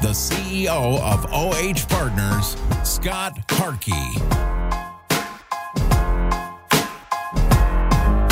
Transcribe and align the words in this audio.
the 0.00 0.08
CEO 0.08 0.98
of 1.02 1.26
OH 1.30 1.86
Partners, 1.90 2.56
Scott 2.88 3.38
Harkey. 3.50 3.92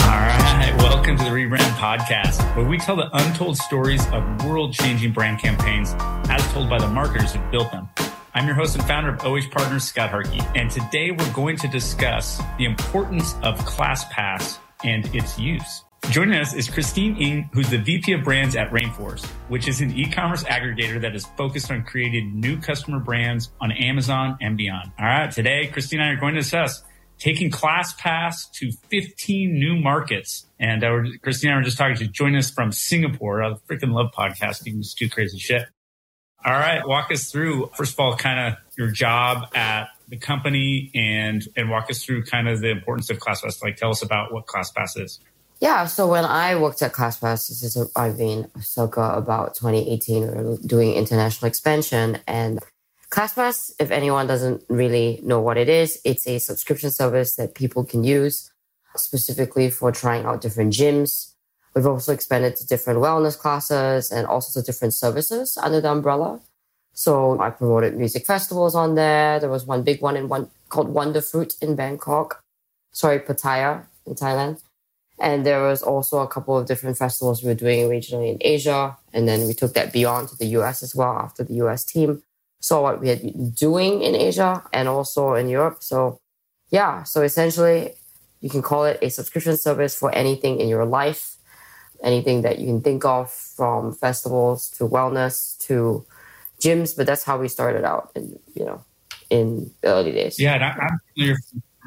All 0.00 0.16
right, 0.16 0.75
welcome 0.78 1.19
to 1.19 1.25
the 1.25 1.30
Rebrand 1.30 1.58
Podcast, 1.77 2.56
where 2.56 2.66
we 2.66 2.78
tell 2.78 2.97
the 2.97 3.10
untold 3.12 3.58
stories 3.58 4.02
of 4.12 4.47
world 4.47 4.72
changing 4.72 5.12
brand 5.12 5.41
campaigns 5.41 5.94
as 6.30 6.42
told 6.55 6.70
by 6.70 6.78
the 6.78 6.88
marketers 6.88 7.34
who 7.34 7.41
built 7.50 7.70
them. 7.70 7.86
I'm 8.32 8.47
your 8.47 8.55
host 8.55 8.75
and 8.75 8.84
founder 8.84 9.10
of 9.10 9.20
OH 9.20 9.50
Partners, 9.50 9.84
Scott 9.84 10.08
Harkey, 10.08 10.41
and 10.55 10.70
today 10.70 11.10
we're 11.10 11.32
going 11.34 11.58
to 11.58 11.69
discuss 11.69 12.41
the 12.56 12.64
importance 12.64 13.34
of 13.42 13.58
ClassPass 13.66 14.56
and 14.84 15.14
its 15.14 15.38
use. 15.38 15.84
Joining 16.06 16.41
us 16.41 16.54
is 16.54 16.70
Christine 16.70 17.16
Ng, 17.16 17.50
who's 17.52 17.68
the 17.68 17.77
VP 17.77 18.12
of 18.12 18.24
Brands 18.24 18.56
at 18.56 18.70
Rainforest, 18.70 19.27
which 19.48 19.68
is 19.68 19.82
an 19.82 19.91
e-commerce 19.92 20.42
aggregator 20.44 21.00
that 21.02 21.14
is 21.14 21.27
focused 21.36 21.70
on 21.70 21.84
creating 21.84 22.41
new 22.41 22.56
customer 22.58 22.98
brands 22.98 23.50
on 23.60 23.72
Amazon 23.72 24.38
and 24.41 24.56
beyond. 24.56 24.91
All 24.98 25.04
right, 25.04 25.30
today 25.30 25.66
Christine 25.66 26.00
and 26.00 26.08
I 26.08 26.12
are 26.14 26.16
going 26.16 26.34
to 26.34 26.41
discuss 26.41 26.82
taking 27.19 27.50
ClassPass 27.50 28.50
to 28.52 28.72
15 28.91 29.52
new 29.52 29.76
markets. 29.76 30.46
And 30.58 30.82
uh, 30.82 31.02
Christine 31.22 31.50
and 31.50 31.56
I 31.56 31.58
were 31.58 31.64
just 31.64 31.76
talking 31.76 31.96
to 31.96 32.06
join 32.06 32.34
us 32.36 32.50
from 32.50 32.72
Singapore. 32.72 33.42
I 33.42 33.54
freaking 33.69 33.92
love 33.92 34.12
podcasting. 34.16 34.78
It's 34.78 34.94
too 34.94 35.10
crazy 35.10 35.38
shit. 35.38 35.64
All 36.44 36.52
right, 36.52 36.86
walk 36.86 37.10
us 37.10 37.30
through 37.30 37.70
first 37.74 37.94
of 37.94 38.00
all, 38.00 38.16
kind 38.16 38.54
of 38.54 38.58
your 38.78 38.91
job 38.92 39.48
at 39.54 39.88
the 40.08 40.16
company, 40.16 40.91
and 40.94 41.46
and 41.56 41.69
walk 41.69 41.91
us 41.91 42.04
through 42.04 42.24
kind 42.24 42.48
of 42.48 42.60
the 42.60 42.70
importance 42.70 43.10
of 43.10 43.19
ClassPass. 43.19 43.60
Like, 43.62 43.76
tell 43.76 43.91
us 43.91 44.02
about 44.02 44.32
what 44.32 44.46
ClassPass 44.46 44.98
is. 45.02 45.19
Yeah, 45.60 45.86
so 45.86 46.06
when 46.06 46.24
I 46.24 46.54
worked 46.54 46.82
at 46.82 46.92
ClassPass, 46.92 47.48
this 47.48 47.62
is 47.64 47.90
I 47.96 48.10
mean 48.10 48.48
circa 48.60 49.12
about 49.16 49.54
2018, 49.56 50.22
we 50.22 50.42
were 50.44 50.58
doing 50.64 50.94
international 50.94 51.48
expansion 51.48 52.18
and 52.28 52.60
ClassPass, 53.10 53.72
if 53.80 53.90
anyone 53.90 54.26
doesn't 54.26 54.62
really 54.68 55.20
know 55.22 55.40
what 55.40 55.56
it 55.56 55.68
is, 55.68 55.98
it's 56.04 56.28
a 56.28 56.38
subscription 56.38 56.90
service 56.90 57.36
that 57.36 57.54
people 57.54 57.84
can 57.84 58.04
use 58.04 58.52
specifically 58.96 59.70
for 59.70 59.90
trying 59.90 60.26
out 60.26 60.42
different 60.42 60.74
gyms. 60.74 61.32
We've 61.74 61.86
also 61.86 62.12
expanded 62.12 62.56
to 62.56 62.66
different 62.66 63.00
wellness 63.00 63.38
classes 63.38 64.10
and 64.10 64.26
all 64.26 64.41
sorts 64.41 64.56
of 64.56 64.66
different 64.66 64.94
services 64.94 65.56
under 65.56 65.80
the 65.80 65.91
umbrella. 65.91 66.41
So 66.92 67.41
I 67.41 67.50
promoted 67.50 67.97
music 67.97 68.26
festivals 68.26 68.74
on 68.74 68.94
there. 68.94 69.41
There 69.41 69.48
was 69.48 69.64
one 69.64 69.84
big 69.84 70.02
one 70.02 70.16
in 70.16 70.28
one 70.28 70.50
called 70.68 70.92
Wonderfruit 70.92 71.60
in 71.62 71.76
Bangkok. 71.76 72.42
Sorry, 72.92 73.20
Pattaya 73.20 73.86
in 74.06 74.14
Thailand. 74.14 74.60
And 75.20 75.44
there 75.44 75.62
was 75.62 75.82
also 75.82 76.18
a 76.20 76.28
couple 76.28 76.56
of 76.56 76.66
different 76.66 76.96
festivals 76.96 77.42
we 77.42 77.48
were 77.48 77.54
doing 77.54 77.88
regionally 77.88 78.32
in 78.32 78.38
Asia. 78.40 78.96
And 79.12 79.26
then 79.26 79.46
we 79.46 79.54
took 79.54 79.74
that 79.74 79.92
beyond 79.92 80.28
to 80.28 80.36
the 80.36 80.46
US 80.58 80.82
as 80.82 80.94
well 80.94 81.16
after 81.16 81.42
the 81.44 81.54
US 81.54 81.84
team 81.84 82.22
saw 82.60 82.82
what 82.82 83.00
we 83.00 83.08
had 83.08 83.22
been 83.22 83.50
doing 83.50 84.02
in 84.02 84.14
Asia 84.14 84.62
and 84.72 84.88
also 84.88 85.34
in 85.34 85.48
Europe. 85.48 85.82
So 85.82 86.20
yeah, 86.70 87.02
so 87.04 87.22
essentially 87.22 87.94
you 88.40 88.50
can 88.50 88.62
call 88.62 88.84
it 88.84 88.98
a 89.02 89.10
subscription 89.10 89.56
service 89.56 89.96
for 89.96 90.14
anything 90.14 90.60
in 90.60 90.68
your 90.68 90.84
life, 90.84 91.36
anything 92.02 92.42
that 92.42 92.58
you 92.58 92.66
can 92.66 92.80
think 92.80 93.04
of 93.04 93.30
from 93.30 93.92
festivals 93.94 94.70
to 94.70 94.88
wellness 94.88 95.58
to 95.66 96.06
gyms. 96.60 96.96
But 96.96 97.06
that's 97.06 97.24
how 97.24 97.38
we 97.38 97.48
started 97.48 97.84
out 97.84 98.10
in, 98.14 98.38
you 98.54 98.64
know, 98.64 98.84
in 99.30 99.70
the 99.82 99.88
early 99.88 100.12
days. 100.12 100.38
Yeah, 100.38 100.54
I'm 100.54 100.98
familiar 101.14 101.36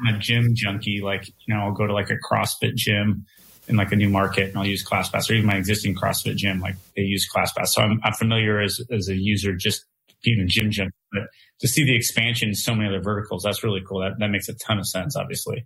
I'm 0.02 0.14
a 0.14 0.18
gym 0.18 0.54
junkie. 0.54 1.00
Like, 1.00 1.28
you 1.46 1.54
know, 1.54 1.60
I'll 1.60 1.72
go 1.72 1.86
to 1.86 1.92
like 1.92 2.10
a 2.10 2.16
CrossFit 2.16 2.74
gym 2.74 3.26
in 3.68 3.76
like 3.76 3.92
a 3.92 3.96
new 3.96 4.08
market 4.08 4.48
and 4.48 4.58
I'll 4.58 4.66
use 4.66 4.84
ClassPass 4.84 5.30
or 5.30 5.34
even 5.34 5.46
my 5.46 5.56
existing 5.56 5.94
CrossFit 5.94 6.36
gym, 6.36 6.60
like 6.60 6.74
they 6.96 7.02
use 7.02 7.28
ClassPass. 7.32 7.68
So 7.68 7.82
I'm, 7.82 8.00
I'm 8.02 8.12
familiar 8.12 8.60
as, 8.60 8.80
as 8.90 9.08
a 9.08 9.14
user, 9.14 9.54
just 9.54 9.84
being 10.22 10.40
a 10.40 10.46
gym 10.46 10.70
junkie, 10.70 10.92
but 11.12 11.22
to 11.60 11.68
see 11.68 11.84
the 11.84 11.94
expansion 11.94 12.48
in 12.48 12.54
so 12.54 12.74
many 12.74 12.88
other 12.88 13.00
verticals, 13.00 13.44
that's 13.44 13.62
really 13.62 13.80
cool. 13.86 14.00
That, 14.00 14.18
that 14.18 14.28
makes 14.28 14.48
a 14.48 14.54
ton 14.54 14.78
of 14.78 14.86
sense, 14.86 15.16
obviously. 15.16 15.64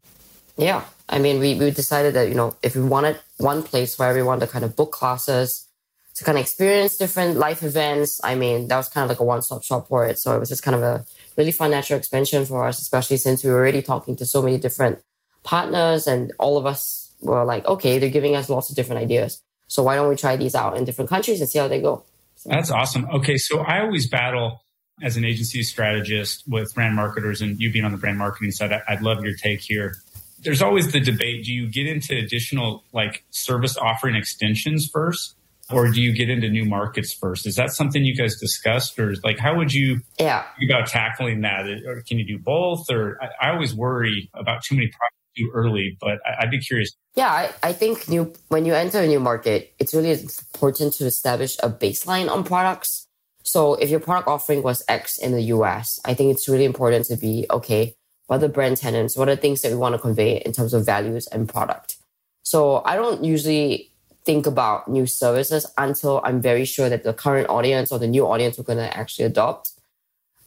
Yeah. 0.58 0.84
I 1.08 1.18
mean, 1.18 1.38
we, 1.38 1.54
we 1.54 1.70
decided 1.70 2.14
that, 2.14 2.28
you 2.28 2.34
know, 2.34 2.54
if 2.62 2.76
we 2.76 2.82
wanted 2.82 3.18
one 3.38 3.62
place 3.62 3.94
for 3.94 4.06
everyone 4.06 4.40
to 4.40 4.46
kind 4.46 4.64
of 4.64 4.76
book 4.76 4.92
classes, 4.92 5.66
to 6.14 6.24
kind 6.24 6.38
of 6.38 6.42
experience 6.42 6.96
different 6.96 7.36
life 7.36 7.62
events, 7.62 8.20
I 8.24 8.34
mean, 8.34 8.68
that 8.68 8.76
was 8.76 8.88
kind 8.88 9.04
of 9.04 9.10
like 9.10 9.20
a 9.20 9.24
one 9.24 9.42
stop 9.42 9.62
shop 9.62 9.88
for 9.88 10.06
it. 10.06 10.18
So 10.18 10.34
it 10.34 10.40
was 10.40 10.48
just 10.48 10.62
kind 10.62 10.74
of 10.74 10.82
a, 10.82 11.04
really 11.36 11.52
fun 11.52 11.70
natural 11.70 11.98
expansion 11.98 12.44
for 12.46 12.66
us, 12.66 12.80
especially 12.80 13.16
since 13.16 13.44
we 13.44 13.50
were 13.50 13.56
already 13.56 13.82
talking 13.82 14.16
to 14.16 14.26
so 14.26 14.42
many 14.42 14.58
different 14.58 15.00
partners 15.42 16.06
and 16.06 16.32
all 16.38 16.56
of 16.58 16.66
us 16.66 17.12
were 17.20 17.44
like, 17.44 17.64
okay, 17.66 17.98
they're 17.98 18.10
giving 18.10 18.36
us 18.36 18.48
lots 18.48 18.70
of 18.70 18.76
different 18.76 19.02
ideas. 19.02 19.42
So 19.68 19.82
why 19.82 19.96
don't 19.96 20.08
we 20.08 20.16
try 20.16 20.36
these 20.36 20.54
out 20.54 20.76
in 20.76 20.84
different 20.84 21.10
countries 21.10 21.40
and 21.40 21.48
see 21.48 21.58
how 21.58 21.68
they 21.68 21.80
go? 21.80 22.04
So. 22.36 22.50
That's 22.50 22.70
awesome. 22.70 23.06
Okay. 23.12 23.36
So 23.36 23.60
I 23.60 23.80
always 23.80 24.08
battle 24.08 24.62
as 25.02 25.16
an 25.16 25.24
agency 25.24 25.62
strategist 25.62 26.44
with 26.46 26.74
brand 26.74 26.94
marketers 26.94 27.40
and 27.42 27.58
you 27.60 27.72
being 27.72 27.84
on 27.84 27.92
the 27.92 27.98
brand 27.98 28.18
marketing 28.18 28.50
side. 28.50 28.72
I'd 28.88 29.02
love 29.02 29.24
your 29.24 29.34
take 29.34 29.60
here. 29.60 29.96
There's 30.40 30.62
always 30.62 30.92
the 30.92 31.00
debate. 31.00 31.44
Do 31.44 31.52
you 31.52 31.68
get 31.70 31.86
into 31.86 32.16
additional 32.16 32.84
like 32.92 33.24
service 33.30 33.76
offering 33.76 34.14
extensions 34.14 34.88
first? 34.92 35.34
Or 35.70 35.90
do 35.90 36.00
you 36.00 36.12
get 36.12 36.30
into 36.30 36.48
new 36.48 36.64
markets 36.64 37.12
first? 37.12 37.46
Is 37.46 37.56
that 37.56 37.72
something 37.72 38.04
you 38.04 38.16
guys 38.16 38.36
discussed, 38.36 38.98
or 38.98 39.14
like 39.24 39.38
how 39.38 39.56
would 39.56 39.72
you 39.72 40.00
yeah. 40.18 40.44
think 40.58 40.70
about 40.70 40.86
tackling 40.86 41.40
that? 41.40 41.66
Or 41.86 42.02
can 42.06 42.18
you 42.18 42.26
do 42.26 42.38
both? 42.38 42.88
Or 42.90 43.18
I, 43.22 43.48
I 43.48 43.52
always 43.52 43.74
worry 43.74 44.30
about 44.34 44.62
too 44.62 44.76
many 44.76 44.88
products 44.88 45.16
too 45.36 45.50
early, 45.52 45.96
but 46.00 46.18
I, 46.26 46.44
would 46.44 46.50
be 46.50 46.60
curious. 46.60 46.92
Yeah, 47.14 47.30
I, 47.30 47.50
I 47.62 47.72
think 47.72 48.08
new 48.08 48.32
when 48.48 48.64
you 48.64 48.74
enter 48.74 49.00
a 49.00 49.06
new 49.06 49.20
market, 49.20 49.74
it's 49.78 49.92
really 49.94 50.12
important 50.12 50.94
to 50.94 51.06
establish 51.06 51.56
a 51.62 51.68
baseline 51.68 52.30
on 52.30 52.44
products. 52.44 53.06
So 53.42 53.74
if 53.74 53.90
your 53.90 54.00
product 54.00 54.28
offering 54.28 54.62
was 54.62 54.84
X 54.88 55.18
in 55.18 55.32
the 55.32 55.42
US, 55.42 56.00
I 56.04 56.14
think 56.14 56.32
it's 56.32 56.48
really 56.48 56.64
important 56.64 57.06
to 57.06 57.16
be 57.16 57.46
okay. 57.50 57.94
What 58.26 58.36
are 58.36 58.40
the 58.40 58.48
brand 58.48 58.76
tenants? 58.76 59.16
What 59.16 59.28
are 59.28 59.36
the 59.36 59.40
things 59.40 59.62
that 59.62 59.70
we 59.70 59.78
want 59.78 59.94
to 59.94 60.00
convey 60.00 60.38
in 60.38 60.52
terms 60.52 60.74
of 60.74 60.84
values 60.84 61.28
and 61.28 61.48
product? 61.48 61.96
So 62.42 62.82
I 62.84 62.96
don't 62.96 63.24
usually 63.24 63.92
think 64.26 64.46
about 64.46 64.88
new 64.88 65.06
services 65.06 65.64
until 65.78 66.20
I'm 66.24 66.42
very 66.42 66.64
sure 66.64 66.88
that 66.88 67.04
the 67.04 67.14
current 67.14 67.48
audience 67.48 67.92
or 67.92 67.98
the 67.98 68.08
new 68.08 68.26
audience 68.26 68.58
we're 68.58 68.64
going 68.64 68.78
to 68.78 68.96
actually 68.96 69.24
adopt 69.24 69.70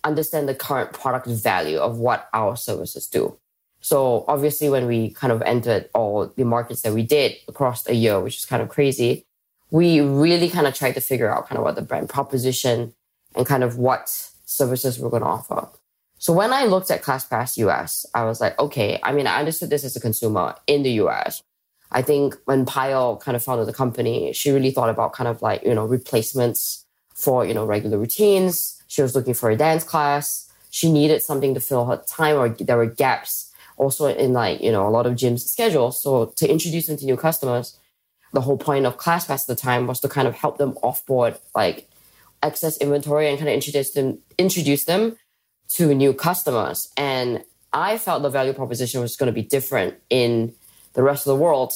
understand 0.03 0.47
the 0.47 0.55
current 0.55 0.93
product 0.93 1.27
value 1.27 1.79
of 1.79 1.97
what 1.97 2.29
our 2.33 2.55
services 2.55 3.07
do. 3.07 3.37
So 3.81 4.25
obviously, 4.27 4.69
when 4.69 4.87
we 4.87 5.11
kind 5.11 5.31
of 5.31 5.41
entered 5.43 5.89
all 5.93 6.27
the 6.35 6.43
markets 6.43 6.81
that 6.81 6.93
we 6.93 7.03
did 7.03 7.37
across 7.47 7.87
a 7.87 7.95
year, 7.95 8.19
which 8.19 8.37
is 8.37 8.45
kind 8.45 8.61
of 8.61 8.69
crazy, 8.69 9.25
we 9.71 10.01
really 10.01 10.49
kind 10.49 10.67
of 10.67 10.73
tried 10.75 10.95
to 10.95 11.01
figure 11.01 11.33
out 11.33 11.47
kind 11.47 11.57
of 11.57 11.63
what 11.63 11.75
the 11.75 11.81
brand 11.81 12.09
proposition 12.09 12.93
and 13.35 13.45
kind 13.45 13.63
of 13.63 13.77
what 13.77 14.09
services 14.45 14.99
we're 14.99 15.09
going 15.09 15.23
to 15.23 15.29
offer. 15.29 15.69
So 16.17 16.33
when 16.33 16.51
I 16.51 16.65
looked 16.65 16.91
at 16.91 17.01
ClassPass 17.01 17.55
US, 17.57 18.05
I 18.13 18.25
was 18.25 18.41
like, 18.41 18.59
okay, 18.59 18.99
I 19.03 19.13
mean, 19.13 19.27
I 19.27 19.39
understood 19.39 19.69
this 19.69 19.85
as 19.85 19.95
a 19.95 20.01
consumer 20.01 20.55
in 20.67 20.83
the 20.83 20.91
US. 21.03 21.41
I 21.91 22.01
think 22.01 22.35
when 22.45 22.65
Payal 22.65 23.19
kind 23.19 23.35
of 23.35 23.43
founded 23.43 23.67
the 23.67 23.73
company, 23.73 24.31
she 24.33 24.51
really 24.51 24.71
thought 24.71 24.89
about 24.89 25.13
kind 25.13 25.27
of 25.27 25.41
like, 25.41 25.63
you 25.63 25.73
know, 25.73 25.85
replacements 25.85 26.85
for, 27.15 27.45
you 27.45 27.53
know, 27.53 27.65
regular 27.65 27.97
routines. 27.97 28.81
She 28.87 29.01
was 29.01 29.15
looking 29.15 29.33
for 29.33 29.49
a 29.49 29.55
dance 29.55 29.83
class. 29.83 30.51
She 30.69 30.91
needed 30.91 31.23
something 31.23 31.53
to 31.55 31.59
fill 31.59 31.85
her 31.85 31.97
time 32.07 32.35
or 32.35 32.49
there 32.49 32.77
were 32.77 32.85
gaps 32.85 33.51
also 33.77 34.07
in 34.07 34.33
like, 34.33 34.61
you 34.61 34.71
know, 34.71 34.87
a 34.87 34.91
lot 34.91 35.07
of 35.07 35.13
gyms 35.13 35.39
schedules. 35.39 36.03
So 36.03 36.25
to 36.35 36.47
introduce 36.47 36.87
them 36.87 36.97
to 36.97 37.05
new 37.05 37.17
customers, 37.17 37.77
the 38.33 38.41
whole 38.41 38.57
point 38.57 38.85
of 38.85 38.97
ClassPass 38.97 39.41
at 39.41 39.47
the 39.47 39.55
time 39.55 39.87
was 39.87 39.99
to 40.01 40.09
kind 40.09 40.27
of 40.27 40.35
help 40.35 40.57
them 40.57 40.73
offboard 40.83 41.39
like 41.55 41.89
excess 42.43 42.77
inventory 42.77 43.27
and 43.27 43.37
kind 43.37 43.49
of 43.49 43.55
introduce 43.55 43.91
them, 43.91 44.19
introduce 44.37 44.83
them 44.83 45.17
to 45.69 45.95
new 45.95 46.13
customers. 46.13 46.89
And 46.95 47.43
I 47.73 47.97
felt 47.97 48.21
the 48.21 48.29
value 48.29 48.53
proposition 48.53 49.01
was 49.01 49.15
going 49.15 49.27
to 49.27 49.33
be 49.33 49.41
different 49.41 49.95
in 50.09 50.53
the 50.93 51.03
rest 51.03 51.27
of 51.27 51.37
the 51.37 51.43
world. 51.43 51.73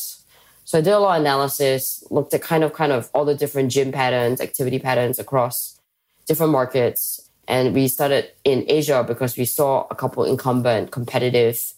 So 0.66 0.78
I 0.78 0.82
did 0.82 0.92
a 0.92 1.00
lot 1.00 1.18
of 1.18 1.22
analysis, 1.22 2.04
looked 2.10 2.34
at 2.34 2.42
kind 2.42 2.64
of 2.64 2.74
kind 2.74 2.92
of 2.92 3.10
all 3.14 3.26
the 3.26 3.36
different 3.36 3.72
gym 3.72 3.92
patterns, 3.92 4.40
activity 4.42 4.80
patterns 4.80 5.20
across 5.20 5.80
different 6.28 6.52
markets. 6.52 7.30
And 7.48 7.74
we 7.74 7.88
started 7.88 8.32
in 8.44 8.64
Asia 8.68 9.04
because 9.06 9.36
we 9.36 9.46
saw 9.46 9.86
a 9.92 9.96
couple 9.96 10.24
incumbent 10.24 10.92
competitive 10.92 11.74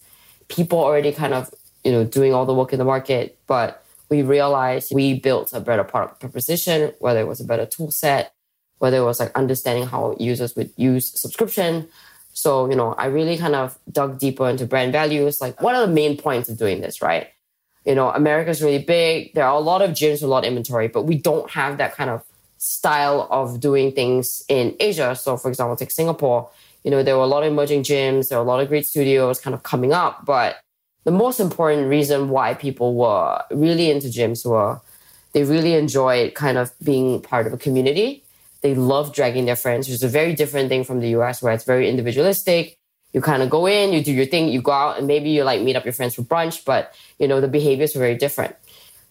people 0.48 0.78
already 0.78 1.12
kind 1.12 1.34
of, 1.34 1.52
you 1.82 1.90
know, 1.90 2.04
doing 2.04 2.32
all 2.32 2.46
the 2.46 2.54
work 2.54 2.72
in 2.72 2.78
the 2.78 2.84
market. 2.84 3.38
But 3.46 3.84
we 4.08 4.22
realized 4.22 4.94
we 4.94 5.18
built 5.18 5.52
a 5.52 5.60
better 5.60 5.82
product 5.82 6.20
proposition, 6.20 6.92
whether 7.00 7.20
it 7.20 7.26
was 7.26 7.40
a 7.40 7.44
better 7.44 7.66
tool 7.66 7.90
set, 7.90 8.32
whether 8.78 8.98
it 8.98 9.04
was 9.04 9.18
like 9.18 9.34
understanding 9.34 9.86
how 9.86 10.16
users 10.20 10.54
would 10.54 10.70
use 10.76 11.18
subscription. 11.20 11.88
So, 12.36 12.68
you 12.68 12.76
know, 12.76 12.92
I 12.92 13.06
really 13.06 13.38
kind 13.38 13.54
of 13.54 13.78
dug 13.90 14.18
deeper 14.18 14.46
into 14.46 14.66
brand 14.66 14.92
values. 14.92 15.40
Like, 15.40 15.62
what 15.62 15.74
are 15.74 15.86
the 15.86 15.92
main 15.92 16.18
points 16.18 16.50
of 16.50 16.58
doing 16.58 16.82
this, 16.82 17.00
right? 17.00 17.28
You 17.86 17.94
know, 17.94 18.10
America's 18.10 18.62
really 18.62 18.84
big. 18.84 19.32
There 19.32 19.44
are 19.44 19.54
a 19.54 19.60
lot 19.60 19.80
of 19.80 19.92
gyms 19.92 20.22
a 20.22 20.26
lot 20.26 20.44
of 20.44 20.48
inventory, 20.48 20.88
but 20.88 21.04
we 21.04 21.16
don't 21.16 21.48
have 21.50 21.78
that 21.78 21.94
kind 21.94 22.10
of 22.10 22.22
style 22.58 23.26
of 23.30 23.58
doing 23.58 23.90
things 23.90 24.44
in 24.48 24.76
Asia. 24.80 25.16
So, 25.16 25.38
for 25.38 25.48
example, 25.48 25.76
take 25.76 25.90
Singapore, 25.90 26.50
you 26.84 26.90
know, 26.90 27.02
there 27.02 27.16
were 27.16 27.22
a 27.22 27.26
lot 27.26 27.42
of 27.42 27.50
emerging 27.50 27.84
gyms, 27.84 28.28
there 28.28 28.36
were 28.36 28.44
a 28.44 28.46
lot 28.46 28.60
of 28.60 28.68
great 28.68 28.86
studios 28.86 29.40
kind 29.40 29.54
of 29.54 29.62
coming 29.62 29.94
up, 29.94 30.26
but 30.26 30.56
the 31.04 31.12
most 31.12 31.40
important 31.40 31.88
reason 31.88 32.28
why 32.28 32.52
people 32.52 32.94
were 32.96 33.42
really 33.50 33.90
into 33.90 34.08
gyms 34.08 34.44
were 34.44 34.78
they 35.32 35.42
really 35.44 35.72
enjoyed 35.72 36.34
kind 36.34 36.58
of 36.58 36.70
being 36.84 37.22
part 37.22 37.46
of 37.46 37.54
a 37.54 37.56
community. 37.56 38.22
They 38.62 38.74
love 38.74 39.12
dragging 39.12 39.44
their 39.44 39.56
friends, 39.56 39.86
which 39.86 39.94
is 39.94 40.02
a 40.02 40.08
very 40.08 40.34
different 40.34 40.68
thing 40.68 40.84
from 40.84 41.00
the 41.00 41.08
US 41.10 41.42
where 41.42 41.52
it's 41.52 41.64
very 41.64 41.88
individualistic. 41.88 42.78
You 43.12 43.20
kind 43.20 43.42
of 43.42 43.50
go 43.50 43.66
in, 43.66 43.92
you 43.92 44.02
do 44.02 44.12
your 44.12 44.26
thing, 44.26 44.48
you 44.48 44.60
go 44.60 44.72
out, 44.72 44.98
and 44.98 45.06
maybe 45.06 45.30
you 45.30 45.44
like 45.44 45.62
meet 45.62 45.76
up 45.76 45.84
your 45.84 45.92
friends 45.92 46.14
for 46.14 46.22
brunch, 46.22 46.64
but 46.64 46.94
you 47.18 47.28
know, 47.28 47.40
the 47.40 47.48
behaviors 47.48 47.94
are 47.96 48.00
very 48.00 48.16
different. 48.16 48.56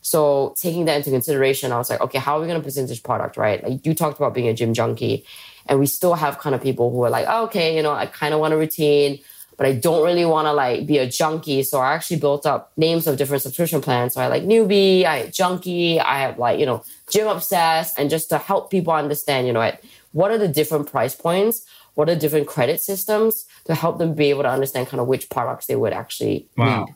So 0.01 0.53
taking 0.57 0.85
that 0.85 0.97
into 0.97 1.09
consideration, 1.09 1.71
I 1.71 1.77
was 1.77 1.89
like, 1.89 2.01
okay, 2.01 2.19
how 2.19 2.37
are 2.37 2.41
we 2.41 2.45
going 2.45 2.59
to 2.59 2.63
present 2.63 2.89
this 2.89 2.99
product, 2.99 3.37
right? 3.37 3.63
Like 3.63 3.85
you 3.85 3.95
talked 3.95 4.19
about 4.19 4.35
being 4.35 4.47
a 4.47 4.53
gym 4.53 4.73
junkie, 4.73 5.25
and 5.65 5.79
we 5.79 5.87
still 5.87 6.13
have 6.13 6.37
kind 6.37 6.53
of 6.53 6.61
people 6.61 6.91
who 6.91 7.03
are 7.03 7.09
like, 7.09 7.25
oh, 7.27 7.45
okay, 7.45 7.75
you 7.75 7.81
know, 7.81 7.91
I 7.91 8.05
kind 8.05 8.33
of 8.33 8.39
want 8.39 8.53
a 8.53 8.57
routine 8.57 9.19
but 9.57 9.65
I 9.65 9.73
don't 9.73 10.03
really 10.03 10.25
want 10.25 10.47
to 10.47 10.53
like 10.53 10.85
be 10.85 10.97
a 10.97 11.09
junkie. 11.09 11.63
So 11.63 11.79
I 11.79 11.93
actually 11.93 12.19
built 12.19 12.45
up 12.45 12.71
names 12.77 13.07
of 13.07 13.17
different 13.17 13.43
subscription 13.43 13.81
plans. 13.81 14.13
So 14.13 14.21
I 14.21 14.27
like 14.27 14.43
newbie, 14.43 15.05
I 15.05 15.27
junkie, 15.27 15.99
I 15.99 16.19
have 16.19 16.37
like, 16.37 16.59
you 16.59 16.65
know, 16.65 16.83
gym 17.11 17.27
obsessed 17.27 17.97
and 17.97 18.09
just 18.09 18.29
to 18.29 18.37
help 18.37 18.71
people 18.71 18.93
understand, 18.93 19.47
you 19.47 19.53
know, 19.53 19.71
what 20.11 20.31
are 20.31 20.37
the 20.37 20.47
different 20.47 20.89
price 20.89 21.15
points? 21.15 21.65
What 21.95 22.09
are 22.09 22.15
different 22.15 22.47
credit 22.47 22.81
systems 22.81 23.45
to 23.65 23.75
help 23.75 23.97
them 23.97 24.13
be 24.13 24.29
able 24.29 24.43
to 24.43 24.49
understand 24.49 24.87
kind 24.87 24.99
of 24.99 25.07
which 25.07 25.29
products 25.29 25.65
they 25.67 25.75
would 25.75 25.93
actually 25.93 26.49
wow. 26.57 26.85
need 26.85 26.95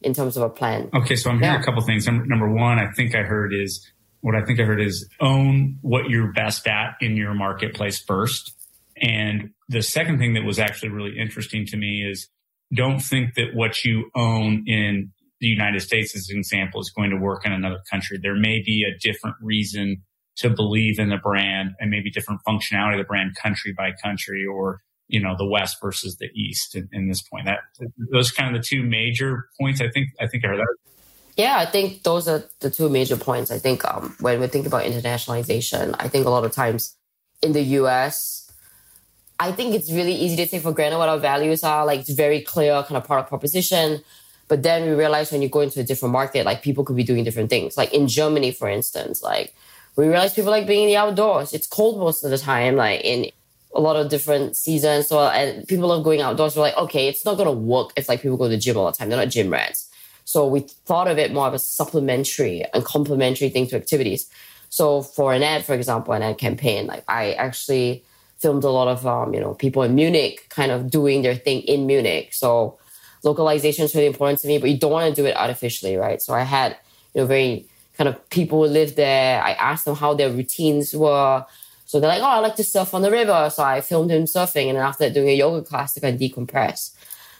in 0.00 0.14
terms 0.14 0.36
of 0.36 0.42
a 0.42 0.48
plan. 0.48 0.88
Okay. 0.94 1.16
So 1.16 1.30
I'm 1.30 1.38
hearing 1.38 1.54
yeah. 1.54 1.60
a 1.60 1.64
couple 1.64 1.82
things. 1.82 2.06
Number 2.06 2.50
one, 2.50 2.78
I 2.78 2.90
think 2.92 3.14
I 3.14 3.22
heard 3.22 3.52
is 3.52 3.90
what 4.20 4.34
I 4.34 4.44
think 4.44 4.60
I 4.60 4.64
heard 4.64 4.80
is 4.80 5.08
own 5.20 5.78
what 5.82 6.08
you're 6.08 6.32
best 6.32 6.66
at 6.66 6.96
in 7.00 7.16
your 7.16 7.34
marketplace 7.34 7.98
first. 7.98 8.54
And 9.00 9.50
the 9.68 9.82
second 9.82 10.18
thing 10.18 10.34
that 10.34 10.44
was 10.44 10.58
actually 10.58 10.90
really 10.90 11.18
interesting 11.18 11.66
to 11.66 11.76
me 11.76 12.02
is 12.08 12.28
don't 12.74 13.00
think 13.00 13.34
that 13.34 13.54
what 13.54 13.84
you 13.84 14.10
own 14.14 14.64
in 14.66 15.12
the 15.40 15.46
United 15.46 15.80
States, 15.80 16.16
as 16.16 16.28
an 16.30 16.38
example, 16.38 16.80
is 16.80 16.90
going 16.90 17.10
to 17.10 17.16
work 17.16 17.46
in 17.46 17.52
another 17.52 17.80
country. 17.90 18.18
There 18.20 18.34
may 18.34 18.62
be 18.64 18.84
a 18.84 18.98
different 18.98 19.36
reason 19.40 20.02
to 20.36 20.50
believe 20.50 20.98
in 20.98 21.08
the 21.08 21.16
brand 21.16 21.74
and 21.80 21.90
maybe 21.90 22.10
different 22.10 22.40
functionality 22.46 22.94
of 22.94 22.98
the 22.98 23.04
brand 23.04 23.34
country 23.36 23.72
by 23.76 23.90
country 24.02 24.44
or, 24.44 24.80
you 25.08 25.20
know, 25.20 25.34
the 25.36 25.46
West 25.46 25.78
versus 25.82 26.16
the 26.16 26.28
East 26.34 26.74
in, 26.74 26.88
in 26.92 27.08
this 27.08 27.22
point. 27.22 27.46
That 27.46 27.60
those 28.12 28.30
kind 28.30 28.54
of 28.54 28.62
the 28.62 28.66
two 28.66 28.82
major 28.82 29.48
points. 29.60 29.80
I 29.80 29.88
think, 29.88 30.10
I 30.20 30.26
think 30.26 30.44
heard 30.44 30.58
that. 30.58 30.76
Yeah, 31.36 31.56
I 31.56 31.66
think 31.66 32.02
those 32.02 32.26
are 32.26 32.42
the 32.58 32.70
two 32.70 32.88
major 32.88 33.16
points. 33.16 33.52
I 33.52 33.58
think 33.58 33.84
um, 33.84 34.16
when 34.20 34.40
we 34.40 34.48
think 34.48 34.66
about 34.66 34.84
internationalization, 34.84 35.94
I 35.98 36.08
think 36.08 36.26
a 36.26 36.30
lot 36.30 36.44
of 36.44 36.52
times 36.52 36.96
in 37.42 37.52
the 37.52 37.62
US, 37.62 38.47
I 39.40 39.52
think 39.52 39.74
it's 39.74 39.90
really 39.90 40.14
easy 40.14 40.36
to 40.36 40.46
take 40.46 40.62
for 40.62 40.72
granted 40.72 40.98
what 40.98 41.08
our 41.08 41.18
values 41.18 41.62
are. 41.62 41.86
Like 41.86 42.00
it's 42.00 42.10
very 42.10 42.40
clear 42.40 42.82
kind 42.82 42.96
of 42.96 43.04
product 43.04 43.28
proposition. 43.28 44.02
But 44.48 44.62
then 44.62 44.88
we 44.88 44.94
realize 44.94 45.30
when 45.30 45.42
you 45.42 45.48
go 45.48 45.60
into 45.60 45.80
a 45.80 45.84
different 45.84 46.12
market, 46.12 46.44
like 46.44 46.62
people 46.62 46.84
could 46.84 46.96
be 46.96 47.04
doing 47.04 47.22
different 47.22 47.50
things. 47.50 47.76
Like 47.76 47.92
in 47.92 48.08
Germany, 48.08 48.50
for 48.50 48.68
instance, 48.68 49.22
like 49.22 49.54
we 49.94 50.08
realize 50.08 50.34
people 50.34 50.50
like 50.50 50.66
being 50.66 50.84
in 50.84 50.88
the 50.88 50.96
outdoors. 50.96 51.52
It's 51.52 51.66
cold 51.66 51.98
most 51.98 52.24
of 52.24 52.30
the 52.30 52.38
time, 52.38 52.76
like 52.76 53.02
in 53.04 53.30
a 53.74 53.80
lot 53.80 53.96
of 53.96 54.08
different 54.08 54.56
seasons. 54.56 55.08
So 55.08 55.20
and 55.20 55.66
people 55.68 55.88
love 55.88 56.02
going 56.02 56.20
outdoors. 56.20 56.56
We're 56.56 56.62
like, 56.62 56.76
okay, 56.76 57.08
it's 57.08 57.24
not 57.24 57.36
gonna 57.36 57.52
work 57.52 57.92
if 57.96 58.08
like 58.08 58.22
people 58.22 58.38
go 58.38 58.44
to 58.44 58.50
the 58.50 58.56
gym 58.56 58.76
all 58.76 58.86
the 58.86 58.96
time. 58.96 59.08
They're 59.08 59.18
not 59.18 59.28
gym 59.28 59.50
rats. 59.50 59.88
So 60.24 60.46
we 60.46 60.60
thought 60.60 61.08
of 61.08 61.18
it 61.18 61.32
more 61.32 61.46
of 61.46 61.54
a 61.54 61.58
supplementary 61.58 62.64
and 62.74 62.84
complementary 62.84 63.50
thing 63.50 63.66
to 63.68 63.76
activities. 63.76 64.28
So 64.68 65.02
for 65.02 65.32
an 65.32 65.42
ad, 65.42 65.64
for 65.64 65.74
example, 65.74 66.12
an 66.12 66.22
ad 66.22 66.38
campaign, 66.38 66.86
like 66.86 67.04
I 67.08 67.32
actually 67.32 68.04
filmed 68.38 68.64
a 68.64 68.70
lot 68.70 68.88
of 68.88 69.06
um, 69.06 69.34
you 69.34 69.40
know 69.40 69.54
people 69.54 69.82
in 69.82 69.94
Munich 69.94 70.46
kind 70.48 70.70
of 70.70 70.90
doing 70.90 71.22
their 71.22 71.34
thing 71.34 71.62
in 71.62 71.86
Munich. 71.86 72.32
So 72.32 72.78
localization 73.22 73.84
is 73.84 73.94
really 73.94 74.06
important 74.06 74.40
to 74.40 74.48
me, 74.48 74.58
but 74.58 74.70
you 74.70 74.78
don't 74.78 74.92
want 74.92 75.14
to 75.14 75.22
do 75.22 75.26
it 75.26 75.36
artificially, 75.36 75.96
right? 75.96 76.22
So 76.22 76.34
I 76.34 76.42
had 76.42 76.76
you 77.14 77.20
know 77.20 77.26
very 77.26 77.66
kind 77.96 78.08
of 78.08 78.30
people 78.30 78.64
who 78.64 78.72
live 78.72 78.96
there. 78.96 79.42
I 79.42 79.52
asked 79.52 79.84
them 79.84 79.96
how 79.96 80.14
their 80.14 80.30
routines 80.30 80.94
were. 80.94 81.44
So 81.84 81.98
they're 81.98 82.10
like, 82.10 82.22
oh, 82.22 82.26
I 82.26 82.38
like 82.38 82.56
to 82.56 82.64
surf 82.64 82.92
on 82.94 83.02
the 83.02 83.10
river. 83.10 83.50
So 83.52 83.62
I 83.62 83.80
filmed 83.80 84.10
him 84.10 84.24
surfing, 84.24 84.68
and 84.68 84.76
then 84.76 84.84
after 84.84 85.10
doing 85.10 85.28
a 85.28 85.34
yoga 85.34 85.64
class 85.64 85.94
to 85.94 86.00
kind 86.00 86.14
of 86.14 86.20
decompress. 86.20 86.94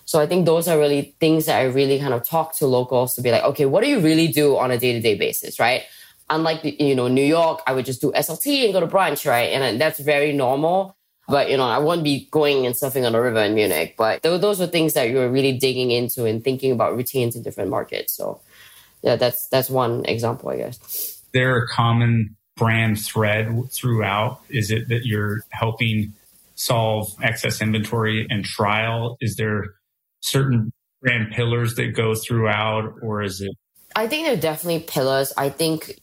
So 0.05 0.19
I 0.19 0.27
think 0.27 0.47
those 0.47 0.67
are 0.69 0.79
really 0.79 1.15
things 1.21 1.45
that 1.45 1.59
I 1.61 1.65
really 1.65 1.99
kind 1.99 2.15
of 2.15 2.27
talk 2.27 2.57
to 2.57 2.67
locals 2.67 3.15
to 3.17 3.21
be 3.21 3.31
like, 3.31 3.45
okay, 3.45 3.67
what 3.67 3.85
do 3.85 3.91
you 3.91 4.01
really 4.01 4.27
do 4.27 4.57
on 4.57 4.71
a 4.71 4.79
day 4.79 4.95
to 4.95 5.01
day 5.01 5.17
basis, 5.17 5.61
right? 5.61 5.83
Unlike 6.31 6.65
you 6.65 6.95
know 6.95 7.09
New 7.09 7.25
York, 7.25 7.63
I 7.67 7.73
would 7.73 7.85
just 7.85 8.01
do 8.01 8.13
SLT 8.13 8.65
and 8.65 8.73
go 8.73 8.81
to 8.81 8.87
brunch, 8.87 9.29
right? 9.29 9.53
And 9.53 9.81
that's 9.81 10.01
very 10.01 10.33
normal. 10.33 10.97
But 11.29 11.51
you 11.51 11.57
know, 11.57 11.65
I 11.65 11.79
wouldn't 11.79 12.05
be 12.05 12.29
going 12.31 12.65
and 12.65 12.75
surfing 12.75 13.05
on 13.05 13.13
the 13.13 13.21
river 13.21 13.41
in 13.41 13.55
Munich. 13.55 13.95
But 13.99 14.23
those 14.23 14.59
were 14.59 14.67
things 14.67 14.95
that 14.95 15.11
you 15.11 15.17
were 15.17 15.31
really 15.31 15.59
digging 15.59 15.91
into 15.91 16.25
and 16.25 16.43
thinking 16.43 16.73
about 16.73 16.97
routines 16.97 17.37
in 17.37 17.43
different 17.43 17.71
markets. 17.71 18.15
So 18.15 18.41
yeah, 19.03 19.17
that's 19.17 19.49
that's 19.49 19.69
one 19.69 20.05
example, 20.07 20.49
I 20.49 20.57
guess. 20.57 21.23
There 21.33 21.57
a 21.59 21.69
common 21.69 22.37
brand 22.59 23.01
thread 23.01 23.49
throughout? 23.71 24.41
Is 24.51 24.71
it 24.71 24.89
that 24.89 25.07
you're 25.07 25.41
helping 25.51 26.13
solve 26.57 27.15
excess 27.23 27.63
inventory 27.63 28.27
and 28.29 28.45
trial? 28.45 29.17
Is 29.21 29.37
there 29.37 29.77
certain 30.21 30.73
brand 31.01 31.33
pillars 31.33 31.77
that 31.77 31.95
go 31.95 32.15
throughout, 32.15 32.95
or 33.01 33.23
is 33.23 33.41
it? 33.41 33.53
I 33.97 34.09
think 34.09 34.27
there 34.27 34.35
are 34.35 34.41
definitely 34.41 34.81
pillars. 34.81 35.33
I 35.37 35.49
think 35.49 35.99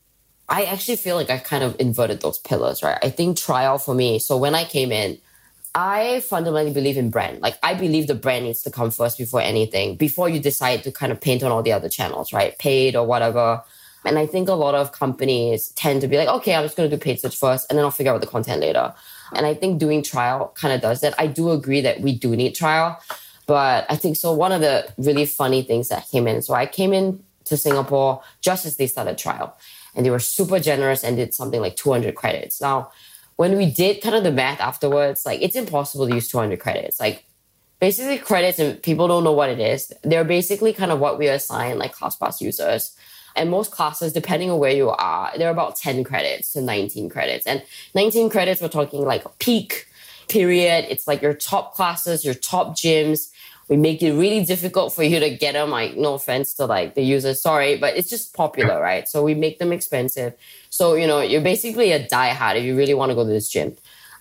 I 0.47 0.65
actually 0.65 0.97
feel 0.97 1.15
like 1.15 1.29
I 1.29 1.37
kind 1.37 1.63
of 1.63 1.75
inverted 1.79 2.21
those 2.21 2.37
pillars, 2.37 2.83
right? 2.83 2.99
I 3.01 3.09
think 3.09 3.37
trial 3.37 3.77
for 3.77 3.95
me. 3.95 4.19
So 4.19 4.37
when 4.37 4.53
I 4.53 4.63
came 4.63 4.91
in, 4.91 5.17
I 5.73 6.21
fundamentally 6.21 6.73
believe 6.73 6.97
in 6.97 7.09
brand. 7.09 7.41
Like 7.41 7.57
I 7.63 7.73
believe 7.73 8.07
the 8.07 8.15
brand 8.15 8.45
needs 8.45 8.61
to 8.63 8.71
come 8.71 8.91
first 8.91 9.17
before 9.17 9.41
anything, 9.41 9.97
before 9.97 10.29
you 10.29 10.39
decide 10.39 10.83
to 10.83 10.91
kind 10.91 11.11
of 11.11 11.19
paint 11.19 11.43
on 11.43 11.51
all 11.51 11.63
the 11.63 11.73
other 11.73 11.89
channels, 11.89 12.31
right? 12.31 12.57
Paid 12.59 12.95
or 12.95 13.05
whatever. 13.05 13.61
And 14.05 14.19
I 14.19 14.27
think 14.27 14.47
a 14.47 14.53
lot 14.53 14.75
of 14.75 14.91
companies 14.91 15.69
tend 15.69 16.01
to 16.01 16.07
be 16.07 16.17
like, 16.17 16.29
okay, 16.29 16.55
I'm 16.55 16.63
just 16.63 16.77
going 16.77 16.89
to 16.89 16.95
do 16.95 17.01
paid 17.01 17.19
search 17.19 17.35
first 17.35 17.65
and 17.69 17.77
then 17.77 17.83
I'll 17.83 17.91
figure 17.91 18.13
out 18.13 18.21
the 18.21 18.27
content 18.27 18.61
later. 18.61 18.93
And 19.33 19.45
I 19.45 19.55
think 19.55 19.79
doing 19.79 20.03
trial 20.03 20.53
kind 20.55 20.73
of 20.73 20.79
does 20.79 21.01
that. 21.01 21.15
I 21.17 21.27
do 21.27 21.49
agree 21.49 21.81
that 21.81 22.01
we 22.01 22.15
do 22.15 22.35
need 22.35 22.53
trial. 22.53 23.01
But 23.47 23.85
I 23.89 23.95
think 23.95 24.15
so. 24.15 24.31
One 24.31 24.51
of 24.51 24.61
the 24.61 24.87
really 24.97 25.25
funny 25.25 25.63
things 25.63 25.89
that 25.89 26.07
came 26.09 26.27
in. 26.27 26.41
So 26.41 26.53
I 26.53 26.67
came 26.67 26.93
in 26.93 27.23
to 27.45 27.57
Singapore 27.57 28.21
just 28.41 28.65
as 28.65 28.77
they 28.77 28.87
started 28.87 29.17
trial 29.17 29.57
and 29.95 30.05
they 30.05 30.09
were 30.09 30.19
super 30.19 30.59
generous 30.59 31.03
and 31.03 31.17
did 31.17 31.33
something 31.33 31.61
like 31.61 31.75
200 31.75 32.15
credits. 32.15 32.61
Now, 32.61 32.91
when 33.37 33.57
we 33.57 33.69
did 33.69 34.01
kind 34.01 34.15
of 34.15 34.23
the 34.23 34.31
math 34.31 34.59
afterwards, 34.59 35.25
like 35.25 35.41
it's 35.41 35.55
impossible 35.55 36.07
to 36.07 36.15
use 36.15 36.27
200 36.27 36.59
credits. 36.59 36.99
Like 36.99 37.25
basically 37.79 38.17
credits 38.17 38.59
and 38.59 38.81
people 38.81 39.07
don't 39.07 39.23
know 39.23 39.33
what 39.33 39.49
it 39.49 39.59
is. 39.59 39.91
They're 40.03 40.23
basically 40.23 40.73
kind 40.73 40.91
of 40.91 40.99
what 40.99 41.19
we 41.19 41.27
assign 41.27 41.77
like 41.77 41.95
ClassPass 41.95 42.41
users. 42.41 42.95
And 43.35 43.51
most 43.51 43.71
classes, 43.71 44.13
depending 44.13 44.49
on 44.49 44.59
where 44.59 44.71
you 44.71 44.89
are, 44.89 45.31
they're 45.37 45.49
about 45.49 45.75
10 45.75 46.05
credits 46.05 46.53
to 46.53 46.61
19 46.61 47.09
credits. 47.09 47.45
And 47.45 47.63
19 47.93 48.29
credits, 48.29 48.61
we're 48.61 48.69
talking 48.69 49.03
like 49.03 49.25
a 49.25 49.29
peak 49.39 49.87
period. 50.29 50.85
It's 50.89 51.05
like 51.05 51.21
your 51.21 51.33
top 51.33 51.75
classes, 51.75 52.23
your 52.23 52.33
top 52.33 52.75
gyms 52.75 53.29
we 53.67 53.77
make 53.77 54.03
it 54.03 54.13
really 54.13 54.45
difficult 54.45 54.93
for 54.93 55.03
you 55.03 55.19
to 55.19 55.29
get 55.29 55.53
them. 55.53 55.71
Like, 55.71 55.97
no 55.97 56.13
offense 56.13 56.53
to 56.55 56.65
like 56.65 56.95
the 56.95 57.01
users, 57.01 57.41
sorry, 57.41 57.77
but 57.77 57.97
it's 57.97 58.09
just 58.09 58.33
popular, 58.35 58.79
right? 58.79 59.07
So 59.07 59.23
we 59.23 59.33
make 59.33 59.59
them 59.59 59.71
expensive. 59.71 60.33
So, 60.69 60.93
you 60.95 61.07
know, 61.07 61.21
you're 61.21 61.41
basically 61.41 61.91
a 61.91 62.05
diehard 62.05 62.57
if 62.57 62.63
you 62.63 62.77
really 62.77 62.93
want 62.93 63.09
to 63.09 63.15
go 63.15 63.23
to 63.23 63.29
this 63.29 63.49
gym. 63.49 63.75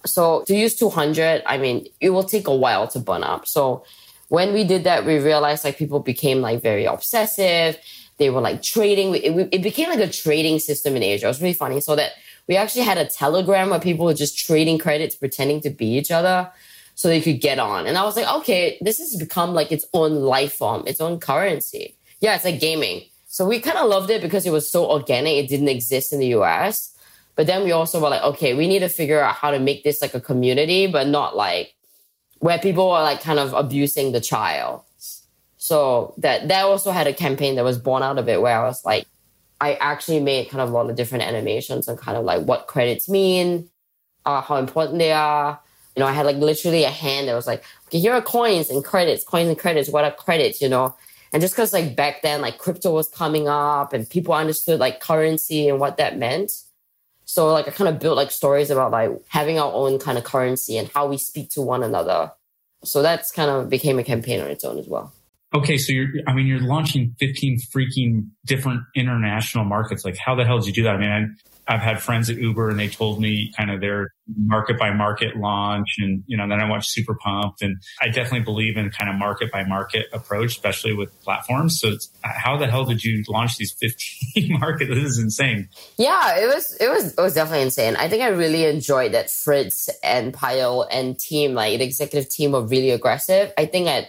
So 0.06 0.42
to 0.46 0.54
use 0.54 0.74
200, 0.76 1.42
I 1.46 1.58
mean, 1.58 1.86
it 2.00 2.10
will 2.10 2.24
take 2.24 2.46
a 2.46 2.54
while 2.54 2.88
to 2.88 2.98
burn 2.98 3.22
up. 3.22 3.46
So 3.46 3.84
when 4.28 4.52
we 4.52 4.64
did 4.64 4.84
that, 4.84 5.04
we 5.04 5.18
realized 5.18 5.64
like 5.64 5.76
people 5.76 6.00
became 6.00 6.40
like 6.40 6.62
very 6.62 6.84
obsessive. 6.84 7.78
They 8.18 8.30
were 8.30 8.40
like 8.40 8.62
trading. 8.62 9.14
It, 9.14 9.48
it 9.52 9.62
became 9.62 9.88
like 9.90 10.00
a 10.00 10.10
trading 10.10 10.58
system 10.58 10.96
in 10.96 11.02
Asia. 11.02 11.26
It 11.26 11.28
was 11.28 11.40
really 11.40 11.54
funny. 11.54 11.80
So 11.80 11.96
that 11.96 12.12
we 12.46 12.56
actually 12.56 12.82
had 12.82 12.98
a 12.98 13.06
telegram 13.06 13.70
where 13.70 13.80
people 13.80 14.04
were 14.04 14.14
just 14.14 14.38
trading 14.38 14.78
credits, 14.78 15.14
pretending 15.14 15.60
to 15.62 15.70
be 15.70 15.86
each 15.98 16.10
other. 16.10 16.50
So 16.94 17.08
they 17.08 17.20
could 17.20 17.40
get 17.40 17.58
on. 17.58 17.86
And 17.86 17.96
I 17.96 18.04
was 18.04 18.16
like, 18.16 18.32
okay, 18.40 18.78
this 18.80 18.98
has 18.98 19.16
become 19.16 19.54
like 19.54 19.72
its 19.72 19.86
own 19.92 20.14
life 20.14 20.54
form, 20.54 20.84
its 20.86 21.00
own 21.00 21.18
currency. 21.18 21.96
Yeah, 22.20 22.34
it's 22.34 22.44
like 22.44 22.60
gaming. 22.60 23.02
So 23.26 23.46
we 23.46 23.60
kind 23.60 23.78
of 23.78 23.88
loved 23.88 24.10
it 24.10 24.22
because 24.22 24.46
it 24.46 24.52
was 24.52 24.70
so 24.70 24.88
organic. 24.88 25.44
It 25.44 25.48
didn't 25.48 25.68
exist 25.68 26.12
in 26.12 26.20
the 26.20 26.34
US. 26.38 26.96
But 27.36 27.48
then 27.48 27.64
we 27.64 27.72
also 27.72 28.00
were 28.00 28.08
like, 28.08 28.22
okay, 28.22 28.54
we 28.54 28.68
need 28.68 28.78
to 28.80 28.88
figure 28.88 29.20
out 29.20 29.34
how 29.34 29.50
to 29.50 29.58
make 29.58 29.82
this 29.82 30.00
like 30.00 30.14
a 30.14 30.20
community, 30.20 30.86
but 30.86 31.08
not 31.08 31.36
like 31.36 31.74
where 32.38 32.58
people 32.58 32.90
are 32.90 33.02
like 33.02 33.20
kind 33.20 33.38
of 33.38 33.52
abusing 33.52 34.12
the 34.12 34.20
child. 34.20 34.82
So 35.56 36.14
that 36.18 36.48
that 36.48 36.64
also 36.64 36.92
had 36.92 37.06
a 37.06 37.12
campaign 37.12 37.56
that 37.56 37.64
was 37.64 37.78
born 37.78 38.02
out 38.02 38.18
of 38.18 38.28
it 38.28 38.40
where 38.40 38.56
I 38.56 38.62
was 38.62 38.84
like, 38.84 39.06
I 39.60 39.74
actually 39.74 40.20
made 40.20 40.50
kind 40.50 40.60
of 40.60 40.68
a 40.68 40.72
lot 40.72 40.90
of 40.90 40.96
different 40.96 41.24
animations 41.24 41.88
and 41.88 41.98
kind 41.98 42.16
of 42.16 42.24
like 42.24 42.42
what 42.44 42.66
credits 42.66 43.08
mean, 43.08 43.68
uh, 44.26 44.42
how 44.42 44.56
important 44.56 44.98
they 44.98 45.12
are. 45.12 45.58
You 45.96 46.00
know, 46.00 46.06
I 46.06 46.12
had 46.12 46.26
like 46.26 46.36
literally 46.36 46.84
a 46.84 46.90
hand 46.90 47.28
that 47.28 47.34
was 47.34 47.46
like, 47.46 47.62
okay, 47.86 48.00
here 48.00 48.12
are 48.12 48.22
coins 48.22 48.70
and 48.70 48.84
credits, 48.84 49.24
coins 49.24 49.48
and 49.48 49.58
credits. 49.58 49.88
What 49.88 50.04
are 50.04 50.10
credits? 50.10 50.60
You 50.60 50.68
know, 50.68 50.96
and 51.32 51.40
just 51.40 51.54
because 51.54 51.72
like 51.72 51.96
back 51.96 52.22
then, 52.22 52.40
like 52.40 52.58
crypto 52.58 52.92
was 52.92 53.08
coming 53.08 53.48
up 53.48 53.92
and 53.92 54.08
people 54.08 54.34
understood 54.34 54.80
like 54.80 55.00
currency 55.00 55.68
and 55.68 55.78
what 55.78 55.96
that 55.96 56.18
meant. 56.18 56.52
So 57.24 57.52
like 57.52 57.66
I 57.66 57.70
kind 57.70 57.88
of 57.88 57.98
built 57.98 58.16
like 58.16 58.30
stories 58.30 58.70
about 58.70 58.92
like 58.92 59.10
having 59.28 59.58
our 59.58 59.72
own 59.72 59.98
kind 59.98 60.18
of 60.18 60.24
currency 60.24 60.76
and 60.76 60.88
how 60.94 61.06
we 61.06 61.18
speak 61.18 61.50
to 61.50 61.60
one 61.60 61.82
another. 61.82 62.32
So 62.84 63.02
that's 63.02 63.32
kind 63.32 63.50
of 63.50 63.68
became 63.68 63.98
a 63.98 64.04
campaign 64.04 64.40
on 64.40 64.50
its 64.50 64.64
own 64.64 64.78
as 64.78 64.86
well. 64.86 65.12
Okay, 65.54 65.78
so 65.78 65.92
you're, 65.92 66.08
I 66.26 66.32
mean, 66.34 66.46
you're 66.46 66.60
launching 66.60 67.14
15 67.20 67.60
freaking 67.60 68.28
different 68.44 68.82
international 68.96 69.64
markets. 69.64 70.04
Like, 70.04 70.16
how 70.16 70.34
the 70.34 70.44
hell 70.44 70.58
did 70.58 70.66
you 70.66 70.72
do 70.72 70.82
that? 70.82 70.96
I 70.96 70.98
mean, 70.98 71.36
I've 71.66 71.80
had 71.80 72.02
friends 72.02 72.28
at 72.28 72.36
Uber 72.36 72.68
and 72.68 72.78
they 72.78 72.88
told 72.88 73.20
me 73.20 73.52
kind 73.56 73.70
of 73.70 73.80
their 73.80 74.12
market 74.36 74.78
by 74.78 74.92
market 74.92 75.36
launch. 75.36 75.96
And, 75.98 76.22
you 76.26 76.36
know, 76.36 76.48
then 76.48 76.60
I 76.60 76.68
watched 76.68 76.90
Super 76.90 77.14
Pumped 77.14 77.62
and 77.62 77.76
I 78.02 78.08
definitely 78.08 78.40
believe 78.40 78.76
in 78.76 78.90
kind 78.90 79.10
of 79.10 79.16
market 79.16 79.50
by 79.50 79.64
market 79.64 80.06
approach, 80.12 80.52
especially 80.52 80.94
with 80.94 81.18
platforms. 81.22 81.80
So 81.80 81.96
how 82.22 82.56
the 82.56 82.66
hell 82.66 82.84
did 82.84 83.02
you 83.02 83.24
launch 83.28 83.56
these 83.56 83.72
15 83.72 84.58
markets? 84.60 84.90
This 84.90 85.04
is 85.04 85.18
insane. 85.18 85.68
Yeah, 85.96 86.38
it 86.38 86.54
was, 86.54 86.76
it 86.80 86.88
was, 86.88 87.14
it 87.14 87.20
was 87.20 87.34
definitely 87.34 87.62
insane. 87.62 87.96
I 87.96 88.08
think 88.08 88.22
I 88.22 88.28
really 88.28 88.64
enjoyed 88.64 89.12
that 89.12 89.30
Fritz 89.30 89.88
and 90.02 90.34
Payal 90.34 90.86
and 90.90 91.18
team, 91.18 91.54
like 91.54 91.78
the 91.78 91.84
executive 91.84 92.30
team 92.30 92.52
were 92.52 92.66
really 92.66 92.90
aggressive. 92.90 93.52
I 93.56 93.66
think 93.66 93.88
at, 93.88 94.08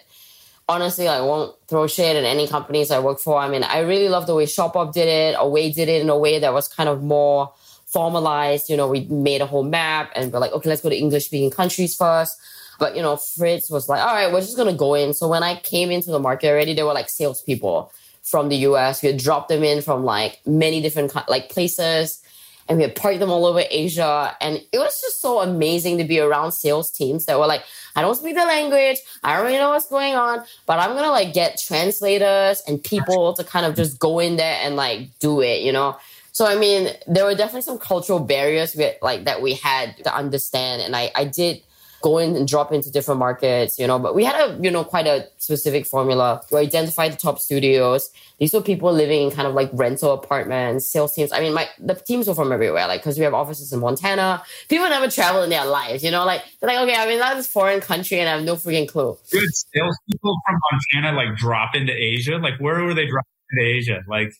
honestly, 0.67 1.07
I 1.07 1.21
won't 1.21 1.55
throw 1.67 1.87
shade 1.87 2.15
at 2.15 2.23
any 2.23 2.47
companies 2.47 2.91
I 2.91 2.99
work 2.99 3.19
for. 3.19 3.37
I 3.37 3.49
mean, 3.49 3.63
I 3.63 3.79
really 3.79 4.09
love 4.09 4.27
the 4.27 4.35
way 4.35 4.45
Shopbop 4.45 4.93
did 4.93 5.07
it. 5.07 5.35
Away 5.37 5.71
did 5.71 5.89
it 5.89 6.01
in 6.01 6.09
a 6.09 6.17
way 6.17 6.39
that 6.39 6.53
was 6.53 6.67
kind 6.67 6.89
of 6.89 7.03
more 7.03 7.53
formalized. 7.85 8.69
You 8.69 8.77
know, 8.77 8.87
we 8.87 9.01
made 9.05 9.41
a 9.41 9.45
whole 9.45 9.63
map 9.63 10.11
and 10.15 10.31
we're 10.31 10.39
like, 10.39 10.51
okay, 10.53 10.69
let's 10.69 10.81
go 10.81 10.89
to 10.89 10.97
English 10.97 11.25
speaking 11.25 11.51
countries 11.51 11.95
first. 11.95 12.37
But 12.79 12.95
you 12.95 13.01
know, 13.01 13.15
Fritz 13.15 13.69
was 13.69 13.87
like, 13.87 14.01
all 14.01 14.13
right, 14.13 14.31
we're 14.31 14.41
just 14.41 14.57
gonna 14.57 14.73
go 14.73 14.95
in. 14.95 15.13
So 15.13 15.27
when 15.27 15.43
I 15.43 15.55
came 15.55 15.91
into 15.91 16.11
the 16.11 16.19
market 16.19 16.49
already, 16.49 16.73
there 16.73 16.85
were 16.85 16.93
like 16.93 17.09
salespeople 17.09 17.91
from 18.23 18.49
the 18.49 18.57
US. 18.57 19.01
We 19.01 19.09
had 19.09 19.17
dropped 19.17 19.49
them 19.49 19.63
in 19.63 19.81
from 19.81 20.03
like 20.03 20.41
many 20.45 20.81
different 20.81 21.15
like 21.29 21.49
places 21.49 22.21
and 22.67 22.77
we 22.77 22.83
had 22.83 22.95
parked 22.95 23.19
them 23.19 23.31
all 23.31 23.45
over 23.45 23.63
Asia. 23.69 24.35
And 24.41 24.61
it 24.71 24.79
was 24.79 24.99
just 25.01 25.21
so 25.21 25.39
amazing 25.39 25.97
to 25.99 26.03
be 26.03 26.19
around 26.19 26.51
sales 26.51 26.91
teams 26.91 27.25
that 27.25 27.39
were 27.39 27.47
like, 27.47 27.63
I 27.95 28.01
don't 28.01 28.15
speak 28.15 28.35
the 28.35 28.45
language. 28.45 28.97
I 29.23 29.35
don't 29.35 29.45
really 29.45 29.57
know 29.57 29.69
what's 29.69 29.87
going 29.87 30.15
on, 30.15 30.43
but 30.65 30.79
I'm 30.79 30.95
gonna 30.95 31.11
like 31.11 31.33
get 31.33 31.61
translators 31.63 32.61
and 32.67 32.83
people 32.83 33.33
to 33.33 33.43
kind 33.43 33.65
of 33.65 33.75
just 33.75 33.99
go 33.99 34.19
in 34.19 34.37
there 34.37 34.59
and 34.61 34.75
like 34.75 35.09
do 35.19 35.41
it, 35.41 35.61
you 35.61 35.71
know? 35.71 35.97
So 36.31 36.45
I 36.45 36.55
mean, 36.55 36.89
there 37.07 37.25
were 37.25 37.35
definitely 37.35 37.61
some 37.61 37.77
cultural 37.77 38.19
barriers 38.19 38.75
we, 38.75 38.91
like 39.01 39.25
that 39.25 39.41
we 39.41 39.53
had 39.53 39.95
to 40.03 40.13
understand. 40.13 40.81
And 40.81 40.95
I, 40.95 41.11
I 41.15 41.25
did 41.25 41.61
go 42.01 42.17
in 42.17 42.35
and 42.35 42.47
drop 42.47 42.71
into 42.71 42.91
different 42.91 43.19
markets, 43.19 43.79
you 43.79 43.87
know, 43.87 43.97
but 43.99 44.15
we 44.15 44.23
had 44.23 44.35
a, 44.35 44.59
you 44.61 44.69
know, 44.69 44.83
quite 44.83 45.07
a 45.07 45.27
specific 45.37 45.85
formula. 45.85 46.41
We 46.51 46.59
identified 46.59 47.13
the 47.13 47.17
top 47.17 47.39
studios. 47.39 48.11
These 48.39 48.53
were 48.53 48.61
people 48.61 48.91
living 48.91 49.23
in 49.23 49.31
kind 49.31 49.47
of 49.47 49.53
like 49.53 49.69
rental 49.73 50.11
apartments, 50.13 50.87
sales 50.87 51.13
teams. 51.13 51.31
I 51.31 51.39
mean, 51.39 51.53
my, 51.53 51.67
the 51.79 51.95
teams 51.95 52.27
were 52.27 52.35
from 52.35 52.51
everywhere, 52.51 52.87
like, 52.87 53.01
cause 53.03 53.17
we 53.17 53.23
have 53.23 53.33
offices 53.33 53.71
in 53.73 53.79
Montana. 53.79 54.43
People 54.69 54.87
never 54.89 55.09
travel 55.09 55.43
in 55.43 55.49
their 55.49 55.65
lives, 55.65 56.03
you 56.03 56.11
know, 56.11 56.25
like, 56.25 56.43
they're 56.59 56.69
like, 56.69 56.79
okay, 56.79 56.95
I'm 56.95 57.07
mean, 57.07 57.19
that's 57.19 57.47
foreign 57.47 57.81
country 57.81 58.19
and 58.19 58.29
I 58.29 58.33
have 58.33 58.43
no 58.43 58.55
freaking 58.55 58.87
clue. 58.87 59.17
Good 59.31 59.49
salespeople 59.53 60.37
from 60.45 60.59
Montana, 60.71 61.17
like, 61.17 61.35
drop 61.37 61.75
into 61.75 61.93
Asia? 61.93 62.37
Like, 62.37 62.59
where 62.59 62.83
were 62.83 62.93
they 62.93 63.07
dropping 63.07 63.31
into 63.51 63.63
Asia? 63.63 64.03
Like, 64.07 64.33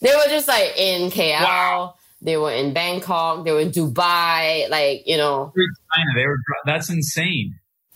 they 0.00 0.14
were 0.14 0.28
just 0.28 0.46
like 0.48 0.76
in 0.76 1.10
KL. 1.10 1.42
Wow. 1.42 1.94
They 2.20 2.36
were 2.36 2.52
in 2.52 2.72
Bangkok. 2.72 3.44
They 3.44 3.52
were 3.52 3.60
in 3.60 3.70
Dubai. 3.70 4.68
Like 4.68 5.06
you 5.06 5.16
know, 5.16 5.52
China. 5.54 6.10
They 6.16 6.26
were. 6.26 6.38
That's 6.66 6.90
insane. 6.90 7.54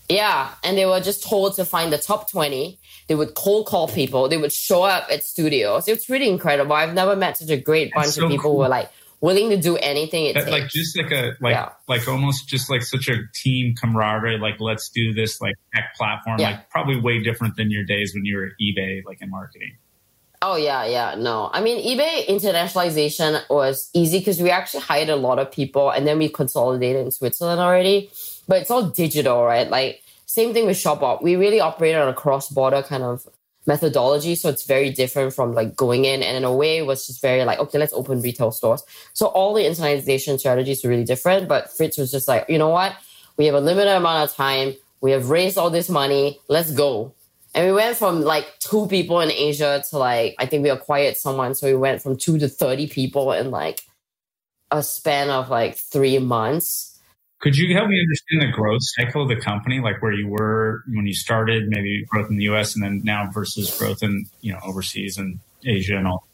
Yeah, 0.08 0.50
and 0.62 0.76
they 0.76 0.86
were 0.86 1.00
just 1.00 1.26
told 1.26 1.56
to 1.56 1.64
find 1.64 1.92
the 1.92 1.98
top 1.98 2.30
twenty. 2.30 2.78
They 3.08 3.14
would 3.14 3.34
cold 3.34 3.66
call 3.66 3.88
people. 3.88 4.28
They 4.28 4.36
would 4.36 4.52
show 4.52 4.82
up 4.84 5.08
at 5.10 5.24
studios. 5.24 5.88
It's 5.88 6.08
really 6.08 6.28
incredible. 6.28 6.72
I've 6.72 6.94
never 6.94 7.16
met 7.16 7.36
such 7.36 7.50
a 7.50 7.56
great 7.56 7.92
bunch 7.92 8.08
so 8.08 8.24
of 8.24 8.30
people 8.30 8.50
cool. 8.50 8.56
who 8.56 8.62
are 8.62 8.68
like 8.68 8.90
willing 9.22 9.50
to 9.50 9.56
do 9.56 9.76
anything 9.76 10.26
it 10.26 10.34
that, 10.34 10.50
Like 10.50 10.68
just 10.68 10.98
like 10.98 11.10
a 11.10 11.32
like 11.40 11.54
yeah. 11.54 11.70
like 11.88 12.06
almost 12.06 12.48
just 12.48 12.68
like 12.68 12.82
such 12.82 13.08
a 13.08 13.16
team 13.34 13.74
camaraderie. 13.80 14.38
Like 14.38 14.60
let's 14.60 14.90
do 14.90 15.14
this 15.14 15.40
like 15.40 15.54
tech 15.74 15.94
platform. 15.96 16.38
Yeah. 16.38 16.50
Like 16.50 16.70
probably 16.70 17.00
way 17.00 17.22
different 17.22 17.56
than 17.56 17.70
your 17.70 17.84
days 17.84 18.12
when 18.14 18.24
you 18.24 18.36
were 18.36 18.46
at 18.46 18.52
eBay 18.60 19.02
like 19.06 19.22
in 19.22 19.30
marketing. 19.30 19.76
Oh 20.44 20.56
yeah, 20.56 20.84
yeah. 20.84 21.14
No, 21.14 21.50
I 21.52 21.60
mean 21.60 21.78
eBay 21.78 22.26
internationalization 22.26 23.40
was 23.48 23.88
easy 23.94 24.18
because 24.18 24.42
we 24.42 24.50
actually 24.50 24.80
hired 24.80 25.08
a 25.08 25.14
lot 25.14 25.38
of 25.38 25.52
people, 25.52 25.90
and 25.90 26.04
then 26.04 26.18
we 26.18 26.28
consolidated 26.28 27.04
in 27.06 27.12
Switzerland 27.12 27.60
already. 27.60 28.10
But 28.48 28.62
it's 28.62 28.70
all 28.70 28.82
digital, 28.82 29.44
right? 29.44 29.70
Like 29.70 30.02
same 30.26 30.52
thing 30.52 30.66
with 30.66 30.76
Shopbop. 30.76 31.22
We 31.22 31.36
really 31.36 31.60
operate 31.60 31.94
on 31.94 32.08
a 32.08 32.14
cross-border 32.14 32.82
kind 32.82 33.04
of 33.04 33.28
methodology, 33.66 34.34
so 34.34 34.48
it's 34.48 34.64
very 34.64 34.90
different 34.90 35.32
from 35.32 35.54
like 35.54 35.76
going 35.76 36.06
in. 36.06 36.24
And 36.24 36.36
in 36.36 36.42
a 36.42 36.52
way, 36.52 36.78
it 36.78 36.86
was 36.86 37.06
just 37.06 37.22
very 37.22 37.44
like, 37.44 37.60
okay, 37.60 37.78
let's 37.78 37.92
open 37.92 38.20
retail 38.20 38.50
stores. 38.50 38.82
So 39.12 39.26
all 39.26 39.54
the 39.54 39.62
internationalization 39.62 40.40
strategies 40.40 40.84
are 40.84 40.88
really 40.88 41.04
different. 41.04 41.46
But 41.46 41.70
Fritz 41.70 41.98
was 41.98 42.10
just 42.10 42.26
like, 42.26 42.46
you 42.48 42.58
know 42.58 42.70
what? 42.70 42.96
We 43.36 43.46
have 43.46 43.54
a 43.54 43.60
limited 43.60 43.94
amount 43.94 44.28
of 44.28 44.36
time. 44.36 44.74
We 45.00 45.12
have 45.12 45.30
raised 45.30 45.56
all 45.56 45.70
this 45.70 45.88
money. 45.88 46.40
Let's 46.48 46.72
go. 46.72 47.14
And 47.54 47.66
we 47.66 47.72
went 47.72 47.96
from 47.96 48.22
like 48.22 48.58
two 48.60 48.86
people 48.86 49.20
in 49.20 49.30
Asia 49.30 49.84
to 49.90 49.98
like, 49.98 50.34
I 50.38 50.46
think 50.46 50.62
we 50.62 50.70
acquired 50.70 51.16
someone. 51.16 51.54
So 51.54 51.66
we 51.66 51.74
went 51.74 52.00
from 52.00 52.16
two 52.16 52.38
to 52.38 52.48
30 52.48 52.86
people 52.88 53.32
in 53.32 53.50
like 53.50 53.82
a 54.70 54.82
span 54.82 55.28
of 55.28 55.50
like 55.50 55.76
three 55.76 56.18
months. 56.18 56.98
Could 57.40 57.56
you 57.56 57.74
help 57.76 57.88
me 57.88 58.00
understand 58.00 58.42
the 58.42 58.56
growth 58.56 58.80
cycle 58.82 59.22
of 59.22 59.28
the 59.28 59.36
company, 59.36 59.80
like 59.80 60.00
where 60.00 60.12
you 60.12 60.28
were 60.28 60.84
when 60.88 61.06
you 61.06 61.14
started, 61.14 61.68
maybe 61.68 62.04
growth 62.08 62.30
in 62.30 62.36
the 62.36 62.44
US 62.44 62.74
and 62.74 62.84
then 62.84 63.02
now 63.04 63.28
versus 63.30 63.76
growth 63.76 64.02
in, 64.02 64.26
you 64.40 64.52
know, 64.52 64.60
overseas 64.64 65.18
and 65.18 65.38
Asia 65.64 65.96
and 65.96 66.06
all? 66.06 66.26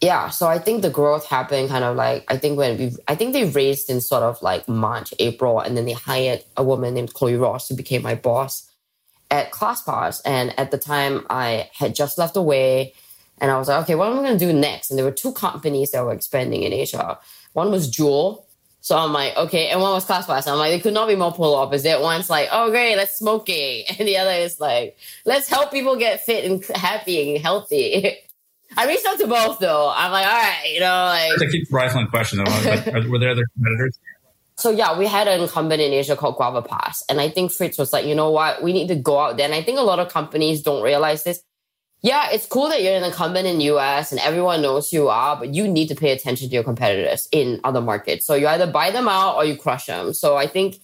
Yeah, 0.00 0.28
so 0.30 0.46
I 0.46 0.58
think 0.58 0.82
the 0.82 0.90
growth 0.90 1.26
happened 1.26 1.68
kind 1.68 1.84
of 1.84 1.96
like 1.96 2.24
I 2.28 2.36
think 2.36 2.56
when 2.56 2.78
we 2.78 2.96
I 3.08 3.16
think 3.16 3.32
they 3.32 3.44
raised 3.44 3.90
in 3.90 4.00
sort 4.00 4.22
of 4.22 4.40
like 4.42 4.68
March, 4.68 5.12
April, 5.18 5.60
and 5.60 5.76
then 5.76 5.84
they 5.86 5.92
hired 5.92 6.44
a 6.56 6.64
woman 6.64 6.94
named 6.94 7.14
Chloe 7.14 7.36
Ross 7.36 7.68
who 7.68 7.76
became 7.76 8.02
my 8.02 8.14
boss 8.14 8.70
at 9.34 9.50
ClassPass. 9.50 10.22
And 10.24 10.58
at 10.58 10.70
the 10.70 10.78
time, 10.78 11.26
I 11.28 11.68
had 11.74 11.94
just 11.94 12.18
left 12.18 12.36
Away. 12.36 12.94
And 13.40 13.50
I 13.50 13.58
was 13.58 13.66
like, 13.66 13.82
okay, 13.82 13.96
what 13.96 14.10
am 14.10 14.18
I 14.20 14.22
going 14.22 14.38
to 14.38 14.46
do 14.46 14.52
next? 14.52 14.90
And 14.90 14.98
there 14.98 15.04
were 15.04 15.10
two 15.10 15.32
companies 15.32 15.90
that 15.90 16.04
were 16.04 16.12
expanding 16.12 16.62
in 16.62 16.72
Asia. 16.72 17.18
One 17.52 17.72
was 17.72 17.90
Juul. 17.90 18.44
So 18.80 18.96
I'm 18.96 19.12
like, 19.12 19.36
okay. 19.36 19.70
And 19.70 19.80
one 19.80 19.92
was 19.92 20.06
ClassPass. 20.06 20.46
I'm 20.46 20.58
like, 20.58 20.70
they 20.70 20.78
could 20.78 20.94
not 20.94 21.08
be 21.08 21.16
more 21.16 21.32
polar 21.32 21.58
opposite. 21.58 22.00
One's 22.00 22.30
like, 22.30 22.48
oh, 22.52 22.70
great, 22.70 22.96
let's 22.96 23.18
smoking. 23.18 23.84
And 23.98 24.06
the 24.06 24.18
other 24.18 24.30
is 24.30 24.60
like, 24.60 24.96
let's 25.24 25.48
help 25.48 25.72
people 25.72 25.96
get 25.96 26.20
fit 26.20 26.44
and 26.44 26.64
happy 26.76 27.34
and 27.34 27.42
healthy. 27.42 28.18
I 28.76 28.86
reached 28.86 29.06
out 29.06 29.18
to 29.18 29.26
both 29.26 29.58
though. 29.58 29.92
I'm 29.94 30.12
like, 30.12 30.26
all 30.26 30.32
right, 30.32 30.70
you 30.72 30.80
know, 30.80 31.04
like. 31.04 31.42
I 31.42 31.50
keep 31.50 31.72
rifling 31.72 32.08
question 32.08 32.38
though. 32.38 32.50
Like, 32.50 33.06
were 33.06 33.18
there 33.18 33.30
other 33.30 33.44
competitors? 33.54 33.98
So 34.56 34.70
yeah, 34.70 34.96
we 34.96 35.06
had 35.06 35.26
an 35.26 35.40
incumbent 35.40 35.80
in 35.82 35.92
Asia 35.92 36.16
called 36.16 36.36
GuavaPass. 36.36 37.02
And 37.08 37.20
I 37.20 37.28
think 37.28 37.50
Fritz 37.50 37.76
was 37.76 37.92
like, 37.92 38.06
you 38.06 38.14
know 38.14 38.30
what? 38.30 38.62
We 38.62 38.72
need 38.72 38.88
to 38.88 38.94
go 38.94 39.18
out 39.18 39.36
there. 39.36 39.46
And 39.46 39.54
I 39.54 39.62
think 39.62 39.78
a 39.78 39.82
lot 39.82 39.98
of 39.98 40.08
companies 40.08 40.62
don't 40.62 40.82
realize 40.82 41.24
this. 41.24 41.42
Yeah, 42.02 42.28
it's 42.30 42.46
cool 42.46 42.68
that 42.68 42.82
you're 42.82 42.94
an 42.94 43.02
incumbent 43.02 43.46
in 43.46 43.62
US 43.62 44.12
and 44.12 44.20
everyone 44.20 44.60
knows 44.60 44.92
you 44.92 45.08
are, 45.08 45.36
but 45.36 45.54
you 45.54 45.66
need 45.66 45.88
to 45.88 45.94
pay 45.94 46.12
attention 46.12 46.48
to 46.48 46.54
your 46.54 46.62
competitors 46.62 47.26
in 47.32 47.60
other 47.64 47.80
markets. 47.80 48.26
So 48.26 48.34
you 48.34 48.46
either 48.46 48.66
buy 48.66 48.90
them 48.90 49.08
out 49.08 49.36
or 49.36 49.44
you 49.44 49.56
crush 49.56 49.86
them. 49.86 50.12
So 50.12 50.36
I 50.36 50.46
think 50.46 50.76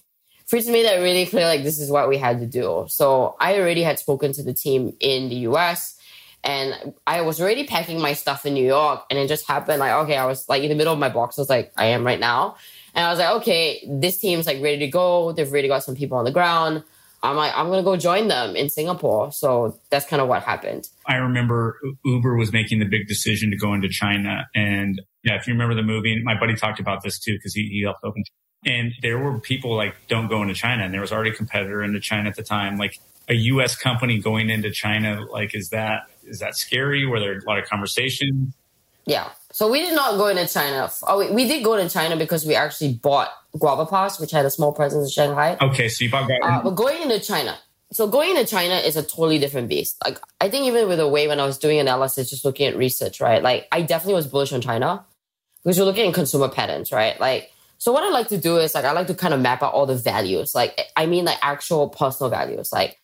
Fritz 0.47 0.67
made 0.67 0.85
that 0.85 0.97
really 0.97 1.27
clear, 1.27 1.45
like 1.45 1.63
this 1.63 1.79
is 1.79 1.91
what 1.91 2.09
we 2.09 2.17
had 2.17 2.39
to 2.39 2.47
do. 2.47 2.85
So 2.89 3.35
I 3.39 3.59
already 3.59 3.83
had 3.83 3.99
spoken 3.99 4.33
to 4.33 4.43
the 4.43 4.53
team 4.53 4.97
in 4.99 5.29
the 5.29 5.35
US 5.47 5.95
and 6.43 6.93
I 7.05 7.21
was 7.21 7.39
already 7.39 7.67
packing 7.67 8.01
my 8.01 8.13
stuff 8.13 8.45
in 8.45 8.55
New 8.55 8.65
York 8.65 9.05
and 9.09 9.19
it 9.19 9.27
just 9.27 9.47
happened 9.47 9.79
like, 9.79 9.93
okay, 9.93 10.17
I 10.17 10.25
was 10.25 10.49
like 10.49 10.63
in 10.63 10.69
the 10.69 10.75
middle 10.75 10.91
of 10.91 10.99
my 10.99 11.09
box, 11.09 11.37
I 11.37 11.41
was 11.41 11.49
like 11.49 11.71
I 11.77 11.85
am 11.85 12.03
right 12.03 12.19
now. 12.19 12.57
And 12.93 13.05
I 13.05 13.09
was 13.09 13.19
like, 13.19 13.35
okay, 13.41 13.87
this 13.89 14.17
team's 14.17 14.45
like 14.45 14.61
ready 14.61 14.79
to 14.79 14.87
go. 14.87 15.31
They've 15.31 15.49
already 15.49 15.67
got 15.67 15.83
some 15.83 15.95
people 15.95 16.17
on 16.17 16.25
the 16.25 16.31
ground. 16.31 16.83
I'm 17.23 17.35
like, 17.35 17.55
I'm 17.55 17.69
gonna 17.69 17.83
go 17.83 17.95
join 17.97 18.27
them 18.27 18.55
in 18.55 18.69
Singapore. 18.69 19.31
So 19.31 19.79
that's 19.89 20.05
kind 20.05 20.21
of 20.21 20.27
what 20.27 20.43
happened. 20.43 20.89
I 21.05 21.15
remember 21.17 21.79
Uber 22.03 22.35
was 22.35 22.51
making 22.51 22.79
the 22.79 22.85
big 22.85 23.07
decision 23.07 23.51
to 23.51 23.57
go 23.57 23.73
into 23.73 23.89
China, 23.89 24.47
and 24.55 24.99
yeah, 25.23 25.35
if 25.35 25.47
you 25.47 25.53
remember 25.53 25.75
the 25.75 25.83
movie, 25.83 26.21
my 26.23 26.39
buddy 26.39 26.55
talked 26.55 26.79
about 26.79 27.03
this 27.03 27.19
too 27.19 27.33
because 27.33 27.53
he, 27.53 27.67
he 27.67 27.83
helped 27.83 28.03
open. 28.03 28.23
And 28.65 28.93
there 29.01 29.17
were 29.17 29.39
people 29.39 29.75
like, 29.75 29.95
don't 30.07 30.27
go 30.27 30.41
into 30.41 30.53
China. 30.53 30.83
And 30.83 30.93
there 30.93 31.01
was 31.01 31.11
already 31.11 31.31
a 31.31 31.33
competitor 31.33 31.83
into 31.83 31.99
China 31.99 32.29
at 32.29 32.35
the 32.35 32.43
time. 32.43 32.77
Like 32.77 32.99
a 33.27 33.33
US 33.33 33.75
company 33.75 34.19
going 34.19 34.49
into 34.49 34.71
China, 34.71 35.25
like, 35.31 35.55
is 35.55 35.69
that, 35.69 36.03
is 36.23 36.39
that 36.39 36.55
scary? 36.55 37.05
Were 37.05 37.19
there 37.19 37.37
a 37.37 37.43
lot 37.45 37.59
of 37.59 37.65
conversations? 37.65 38.53
Yeah. 39.05 39.29
So 39.53 39.69
we 39.69 39.79
did 39.81 39.93
not 39.93 40.17
go 40.17 40.27
into 40.27 40.47
China. 40.47 40.89
Oh, 41.03 41.19
we, 41.19 41.31
we 41.31 41.47
did 41.47 41.63
go 41.63 41.75
to 41.75 41.89
China 41.89 42.15
because 42.17 42.45
we 42.45 42.55
actually 42.55 42.93
bought 42.93 43.29
GuavaPass, 43.55 44.19
which 44.19 44.31
had 44.31 44.45
a 44.45 44.49
small 44.49 44.71
presence 44.71 45.05
in 45.05 45.09
Shanghai. 45.11 45.57
Okay. 45.61 45.89
So 45.89 46.05
you 46.05 46.11
bought 46.11 46.27
Guava. 46.27 46.45
Uh, 46.45 46.63
but 46.63 46.71
going 46.71 47.01
into 47.01 47.19
China, 47.19 47.57
so 47.91 48.07
going 48.07 48.31
into 48.31 48.45
China 48.45 48.75
is 48.75 48.95
a 48.95 49.03
totally 49.03 49.37
different 49.37 49.67
beast. 49.67 49.97
Like 50.03 50.19
I 50.39 50.49
think 50.49 50.65
even 50.65 50.87
with 50.87 50.97
the 50.97 51.07
way 51.07 51.27
when 51.27 51.39
I 51.39 51.45
was 51.45 51.57
doing 51.57 51.79
analysis, 51.79 52.29
just 52.29 52.45
looking 52.45 52.67
at 52.67 52.77
research, 52.77 53.19
right? 53.19 53.43
Like 53.43 53.67
I 53.71 53.81
definitely 53.81 54.15
was 54.15 54.27
bullish 54.27 54.53
on 54.53 54.61
China 54.61 55.05
because 55.63 55.77
you're 55.77 55.85
looking 55.85 56.07
at 56.07 56.13
consumer 56.13 56.47
patterns, 56.47 56.91
right? 56.91 57.19
Like 57.19 57.51
so 57.77 57.91
what 57.91 58.03
I 58.03 58.09
like 58.09 58.29
to 58.29 58.37
do 58.37 58.57
is 58.57 58.73
like 58.73 58.85
I 58.85 58.93
like 58.93 59.07
to 59.07 59.15
kind 59.15 59.33
of 59.33 59.41
map 59.41 59.61
out 59.61 59.73
all 59.73 59.85
the 59.85 59.95
values. 59.95 60.55
Like 60.55 60.79
I 60.95 61.05
mean 61.05 61.25
like 61.25 61.39
actual 61.41 61.89
personal 61.89 62.29
values. 62.29 62.71
Like 62.71 62.97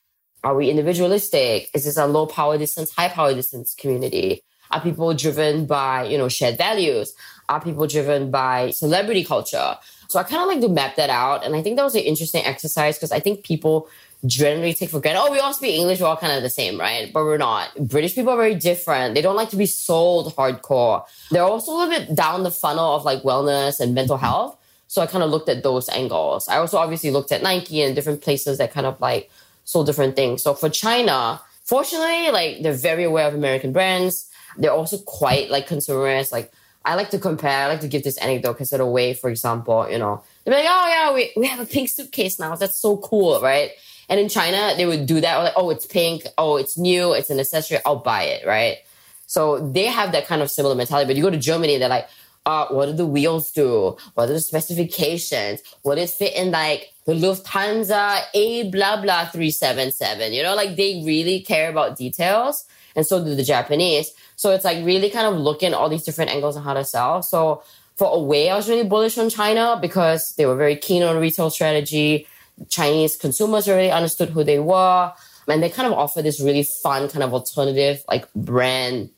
are 0.43 0.55
we 0.55 0.69
individualistic? 0.69 1.69
Is 1.73 1.83
this 1.83 1.97
a 1.97 2.05
low 2.05 2.25
power 2.25 2.57
distance, 2.57 2.91
high 2.91 3.09
power 3.09 3.33
distance 3.33 3.75
community? 3.75 4.43
Are 4.71 4.81
people 4.81 5.13
driven 5.13 5.65
by, 5.65 6.05
you 6.05 6.17
know, 6.17 6.29
shared 6.29 6.57
values? 6.57 7.13
Are 7.49 7.61
people 7.61 7.87
driven 7.87 8.31
by 8.31 8.71
celebrity 8.71 9.23
culture? 9.23 9.77
So 10.09 10.19
I 10.19 10.23
kind 10.23 10.41
of 10.41 10.47
like 10.47 10.61
to 10.61 10.69
map 10.69 10.95
that 10.95 11.09
out. 11.09 11.45
And 11.45 11.55
I 11.55 11.61
think 11.61 11.77
that 11.77 11.83
was 11.83 11.95
an 11.95 12.01
interesting 12.01 12.43
exercise 12.45 12.97
because 12.97 13.11
I 13.11 13.19
think 13.19 13.43
people 13.43 13.89
generally 14.25 14.73
take 14.73 14.89
for 14.89 14.99
granted, 14.99 15.21
oh, 15.21 15.31
we 15.31 15.39
all 15.39 15.53
speak 15.53 15.75
English, 15.75 15.99
we're 15.99 16.07
all 16.07 16.17
kind 16.17 16.35
of 16.35 16.41
the 16.41 16.49
same, 16.49 16.79
right? 16.79 17.11
But 17.13 17.23
we're 17.23 17.37
not. 17.37 17.69
British 17.87 18.15
people 18.15 18.31
are 18.31 18.37
very 18.37 18.55
different. 18.55 19.15
They 19.15 19.21
don't 19.21 19.35
like 19.35 19.49
to 19.49 19.55
be 19.57 19.65
sold 19.65 20.33
hardcore. 20.35 21.03
They're 21.29 21.43
also 21.43 21.71
a 21.71 21.75
little 21.77 21.93
bit 21.93 22.15
down 22.15 22.43
the 22.43 22.51
funnel 22.51 22.95
of 22.95 23.05
like 23.05 23.21
wellness 23.23 23.79
and 23.79 23.93
mental 23.93 24.17
health. 24.17 24.57
So 24.87 25.01
I 25.01 25.05
kind 25.05 25.23
of 25.23 25.29
looked 25.29 25.49
at 25.49 25.63
those 25.63 25.89
angles. 25.89 26.47
I 26.47 26.57
also 26.57 26.77
obviously 26.77 27.11
looked 27.11 27.31
at 27.31 27.43
Nike 27.43 27.81
and 27.81 27.93
different 27.93 28.21
places 28.21 28.57
that 28.57 28.71
kind 28.71 28.87
of 28.87 28.99
like 29.01 29.29
sold 29.65 29.85
different 29.85 30.15
things. 30.15 30.41
So 30.41 30.53
for 30.53 30.69
China, 30.69 31.41
fortunately, 31.63 32.31
like 32.31 32.63
they're 32.63 32.73
very 32.73 33.03
aware 33.03 33.27
of 33.27 33.35
American 33.35 33.73
brands. 33.73 34.29
They're 34.57 34.71
also 34.71 34.97
quite 34.97 35.49
like 35.49 35.67
consumerist. 35.67 36.31
Like 36.31 36.51
I 36.85 36.95
like 36.95 37.09
to 37.11 37.19
compare, 37.19 37.65
I 37.65 37.67
like 37.67 37.81
to 37.81 37.87
give 37.87 38.03
this 38.03 38.17
anecdote 38.17 38.53
because 38.53 38.71
in 38.73 38.81
a 38.81 38.87
way, 38.87 39.13
for 39.13 39.29
example, 39.29 39.89
you 39.89 39.99
know, 39.99 40.23
they're 40.43 40.53
like, 40.53 40.65
oh 40.67 40.87
yeah, 40.87 41.13
we, 41.13 41.31
we 41.35 41.47
have 41.47 41.59
a 41.59 41.65
pink 41.65 41.89
suitcase 41.89 42.39
now. 42.39 42.55
That's 42.55 42.79
so 42.79 42.97
cool, 42.97 43.41
right? 43.41 43.71
And 44.09 44.19
in 44.19 44.29
China, 44.29 44.73
they 44.77 44.85
would 44.85 45.05
do 45.05 45.19
that. 45.19 45.37
Like, 45.37 45.53
oh, 45.57 45.69
it's 45.69 45.85
pink. 45.85 46.25
Oh, 46.37 46.55
it's 46.55 46.77
new. 46.77 47.13
It's 47.13 47.29
an 47.29 47.39
accessory. 47.39 47.79
I'll 47.85 47.97
buy 47.97 48.23
it. 48.23 48.47
Right. 48.47 48.77
So 49.25 49.59
they 49.59 49.85
have 49.85 50.13
that 50.13 50.27
kind 50.27 50.41
of 50.41 50.49
similar 50.49 50.75
mentality. 50.75 51.07
But 51.07 51.17
you 51.17 51.23
go 51.23 51.29
to 51.29 51.37
Germany, 51.37 51.77
they're 51.77 51.89
like, 51.89 52.07
uh, 52.45 52.67
what 52.67 52.85
do 52.85 52.93
the 52.93 53.05
wheels 53.05 53.51
do? 53.51 53.97
What 54.13 54.29
are 54.29 54.33
the 54.33 54.39
specifications? 54.39 55.61
What 55.81 55.97
is 55.97 56.13
fit 56.13 56.33
in 56.33 56.51
like 56.51 56.93
the 57.05 57.11
Lufthansa 57.11 58.21
A 58.33 58.69
blah 58.71 59.01
blah 59.01 59.25
377? 59.25 60.31
You 60.31 60.43
know, 60.43 60.55
like 60.55 60.77
they 60.77 61.03
really 61.05 61.41
care 61.41 61.69
about 61.69 61.97
details. 61.97 62.63
And 62.95 63.05
so 63.05 63.23
do 63.23 63.35
the 63.35 63.43
Japanese. 63.43 64.13
So 64.37 64.51
it's 64.51 64.63
like 64.63 64.85
really 64.85 65.09
kind 65.09 65.27
of 65.27 65.35
looking 65.35 65.73
all 65.73 65.89
these 65.89 66.03
different 66.03 66.31
angles 66.31 66.55
on 66.55 66.63
how 66.63 66.73
to 66.73 66.85
sell. 66.85 67.21
So 67.21 67.63
for 67.95 68.15
Away, 68.15 68.49
I 68.49 68.55
was 68.55 68.69
really 68.69 68.87
bullish 68.87 69.17
on 69.17 69.29
China 69.29 69.77
because 69.81 70.35
they 70.35 70.45
were 70.45 70.55
very 70.55 70.75
keen 70.75 71.03
on 71.03 71.17
retail 71.17 71.49
strategy. 71.49 72.27
Chinese 72.69 73.17
consumers 73.17 73.67
already 73.67 73.91
understood 73.91 74.29
who 74.29 74.43
they 74.43 74.59
were. 74.59 75.11
And 75.47 75.63
they 75.63 75.69
kind 75.69 75.87
of 75.87 75.93
offer 75.93 76.21
this 76.21 76.39
really 76.39 76.63
fun 76.63 77.09
kind 77.09 77.23
of 77.23 77.33
alternative 77.33 78.03
like 78.07 78.31
brand 78.33 79.09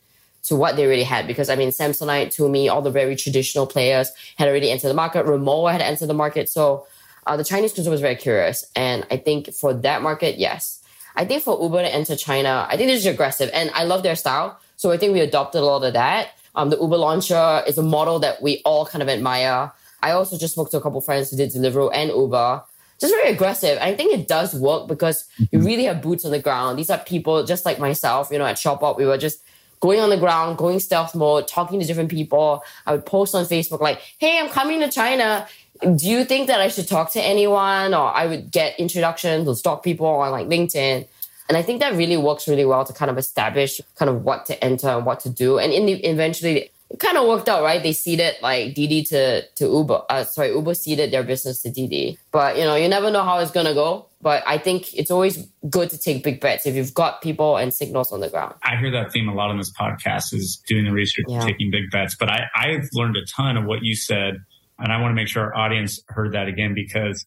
to 0.44 0.56
what 0.56 0.78
they 0.78 0.86
already 0.86 1.04
had. 1.04 1.28
Because 1.28 1.50
I 1.50 1.56
mean, 1.56 1.70
Samsonite, 1.70 2.28
Tumi, 2.28 2.72
all 2.72 2.82
the 2.82 2.92
very 2.92 3.16
traditional 3.16 3.68
players 3.68 4.12
had 4.38 4.48
already 4.48 4.72
entered 4.72 4.88
the 4.88 4.94
market. 4.94 5.26
Rimowa 5.26 5.72
had 5.74 5.82
entered 5.82 6.08
the 6.08 6.14
market. 6.14 6.48
So 6.48 6.88
uh, 7.28 7.36
the 7.36 7.44
Chinese 7.44 7.74
consumer 7.74 7.94
was 7.94 8.02
very 8.02 8.16
curious. 8.16 8.66
And 8.76 9.06
I 9.12 9.18
think 9.18 9.54
for 9.54 9.74
that 9.74 10.02
market, 10.02 10.38
yes. 10.38 10.82
I 11.16 11.26
think 11.26 11.44
for 11.44 11.62
Uber 11.62 11.82
to 11.82 11.94
enter 11.94 12.16
China, 12.16 12.66
I 12.70 12.78
think 12.78 12.90
is 12.90 13.06
aggressive 13.06 13.50
and 13.54 13.70
I 13.74 13.84
love 13.84 14.04
their 14.04 14.16
style. 14.16 14.58
So 14.80 14.92
I 14.92 14.98
think 14.98 15.12
we 15.12 15.20
adopted 15.20 15.60
a 15.60 15.66
lot 15.66 15.84
of 15.84 15.92
that. 15.92 16.30
Um, 16.56 16.70
the 16.70 16.78
Uber 16.78 16.96
launcher 16.96 17.62
is 17.68 17.78
a 17.78 17.84
model 17.84 18.18
that 18.20 18.42
we 18.42 18.62
all 18.64 18.86
kind 18.86 19.02
of 19.02 19.10
admire. 19.10 19.74
I 20.02 20.12
also 20.12 20.38
just 20.38 20.54
spoke 20.54 20.72
to 20.72 20.78
a 20.78 20.82
couple 20.82 21.02
friends 21.02 21.30
who 21.30 21.36
did 21.36 21.52
Deliveroo 21.52 21.92
and 21.94 22.10
Uber 22.10 22.64
just 22.98 23.14
very 23.14 23.30
aggressive. 23.30 23.78
I 23.82 23.94
think 23.94 24.18
it 24.18 24.30
does 24.30 24.54
work 24.54 24.88
because 24.88 25.26
you 25.38 25.48
mm-hmm. 25.48 25.66
really 25.66 25.84
have 25.84 26.02
boots 26.02 26.24
on 26.24 26.32
the 26.32 26.40
ground. 26.40 26.80
These 26.80 26.90
are 26.90 26.98
people 26.98 27.46
just 27.46 27.66
like 27.66 27.78
myself, 27.78 28.30
you 28.32 28.38
know, 28.38 28.46
at 28.46 28.56
Shopbop, 28.56 28.98
we 28.98 29.06
were 29.06 29.18
just 29.18 29.44
going 29.82 30.00
on 30.00 30.10
the 30.10 30.18
ground, 30.18 30.58
going 30.58 30.80
stealth 30.80 31.14
mode, 31.14 31.50
talking 31.50 31.82
to 31.82 31.86
different 31.86 32.10
people. 32.10 32.64
I 32.86 32.94
would 32.94 33.06
post 33.06 33.36
on 33.36 33.44
Facebook 33.44 33.82
like, 33.82 34.00
hey, 34.18 34.40
I'm 34.40 34.48
coming 34.48 34.80
to 34.80 34.90
China. 34.90 35.46
Do 35.82 36.08
you 36.08 36.24
think 36.24 36.48
that 36.48 36.62
I 36.62 36.70
should 36.70 36.88
talk 36.88 37.12
to 37.14 37.22
anyone? 37.22 37.94
Or 37.94 38.16
I 38.16 38.28
would 38.28 38.50
get 38.50 38.80
introductions 38.80 39.46
or 39.46 39.56
stalk 39.56 39.84
people 39.84 40.08
on 40.08 40.32
like 40.32 40.48
LinkedIn. 40.48 41.06
And 41.50 41.58
I 41.58 41.64
think 41.64 41.82
that 41.82 41.96
really 41.96 42.16
works 42.16 42.48
really 42.48 42.66
well 42.66 42.86
to 42.86 42.94
kind 42.94 43.12
of 43.12 43.18
establish 43.18 43.82
kind 43.96 44.10
of 44.10 44.24
what 44.24 44.46
to 44.46 44.64
enter 44.64 44.88
and 44.88 45.06
what 45.06 45.20
to 45.22 45.30
do. 45.30 45.58
And 45.58 45.74
in 45.74 45.88
the, 45.88 45.94
eventually 46.06 46.70
it 46.90 47.00
kind 47.00 47.18
of 47.18 47.28
worked 47.28 47.48
out, 47.48 47.62
right? 47.62 47.82
They 47.82 47.94
ceded 47.94 48.36
like 48.42 48.74
Didi 48.74 49.04
to 49.06 49.48
to 49.48 49.66
Uber. 49.66 50.04
Uh, 50.10 50.24
sorry, 50.24 50.50
Uber 50.50 50.74
ceded 50.74 51.12
their 51.12 51.24
business 51.24 51.62
to 51.62 51.72
Didi. 51.72 52.18
But 52.32 52.58
you 52.58 52.64
know, 52.64 52.76
you 52.76 52.88
never 52.88 53.12
know 53.12 53.24
how 53.24 53.40
it's 53.40 53.52
gonna 53.52 53.74
go. 53.74 54.08
But 54.22 54.44
I 54.46 54.58
think 54.58 54.94
it's 54.96 55.12
always 55.12 55.48
good 55.70 55.90
to 55.92 55.98
take 55.98 56.24
big 56.24 56.42
bets 56.42 56.66
if 56.66 56.76
you've 56.76 56.94
got 56.94 57.22
people 57.22 57.58
and 57.58 57.74
signals 57.74 58.12
on 58.12 58.20
the 58.20 58.30
ground. 58.30 58.56
I 58.64 58.76
hear 58.76 58.92
that 58.92 59.12
theme 59.12 59.30
a 59.30 59.34
lot 59.34 59.50
on 59.50 59.58
this 59.58 59.72
podcast 59.72 60.34
is 60.34 60.62
doing 60.68 60.86
the 60.86 60.92
research, 60.92 61.26
yeah. 61.30 61.46
taking 61.46 61.72
big 61.72 61.90
bets. 61.92 62.16
But 62.16 62.30
I, 62.30 62.48
I've 62.56 62.90
learned 62.94 63.18
a 63.18 63.26
ton 63.26 63.56
of 63.56 63.66
what 63.66 63.84
you 63.84 63.96
said, 63.96 64.44
and 64.78 64.92
I 64.92 65.00
want 65.00 65.12
to 65.12 65.16
make 65.16 65.28
sure 65.28 65.44
our 65.44 65.56
audience 65.56 66.02
heard 66.08 66.34
that 66.34 66.48
again 66.48 66.74
because 66.74 67.26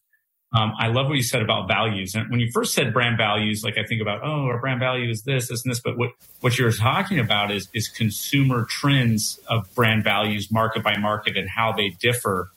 um, 0.53 0.73
I 0.77 0.87
love 0.87 1.07
what 1.07 1.15
you 1.15 1.23
said 1.23 1.41
about 1.41 1.67
values. 1.67 2.13
And 2.13 2.29
when 2.29 2.39
you 2.39 2.51
first 2.53 2.75
said 2.75 2.93
brand 2.93 3.17
values, 3.17 3.63
like 3.63 3.77
I 3.77 3.83
think 3.83 4.01
about, 4.01 4.19
oh, 4.23 4.45
our 4.45 4.59
brand 4.59 4.79
value 4.79 5.09
is 5.09 5.23
this, 5.23 5.47
this, 5.47 5.63
and 5.65 5.71
this. 5.71 5.79
But 5.79 5.97
what, 5.97 6.11
what 6.41 6.59
you're 6.59 6.71
talking 6.71 7.17
about 7.17 7.49
is, 7.49 7.69
is 7.73 7.87
consumer 7.87 8.65
trends 8.69 9.39
of 9.47 9.73
brand 9.73 10.03
values, 10.03 10.51
market 10.51 10.83
by 10.83 10.95
market, 10.97 11.37
and 11.37 11.49
how 11.49 11.71
they 11.71 11.89
differ. 11.99 12.51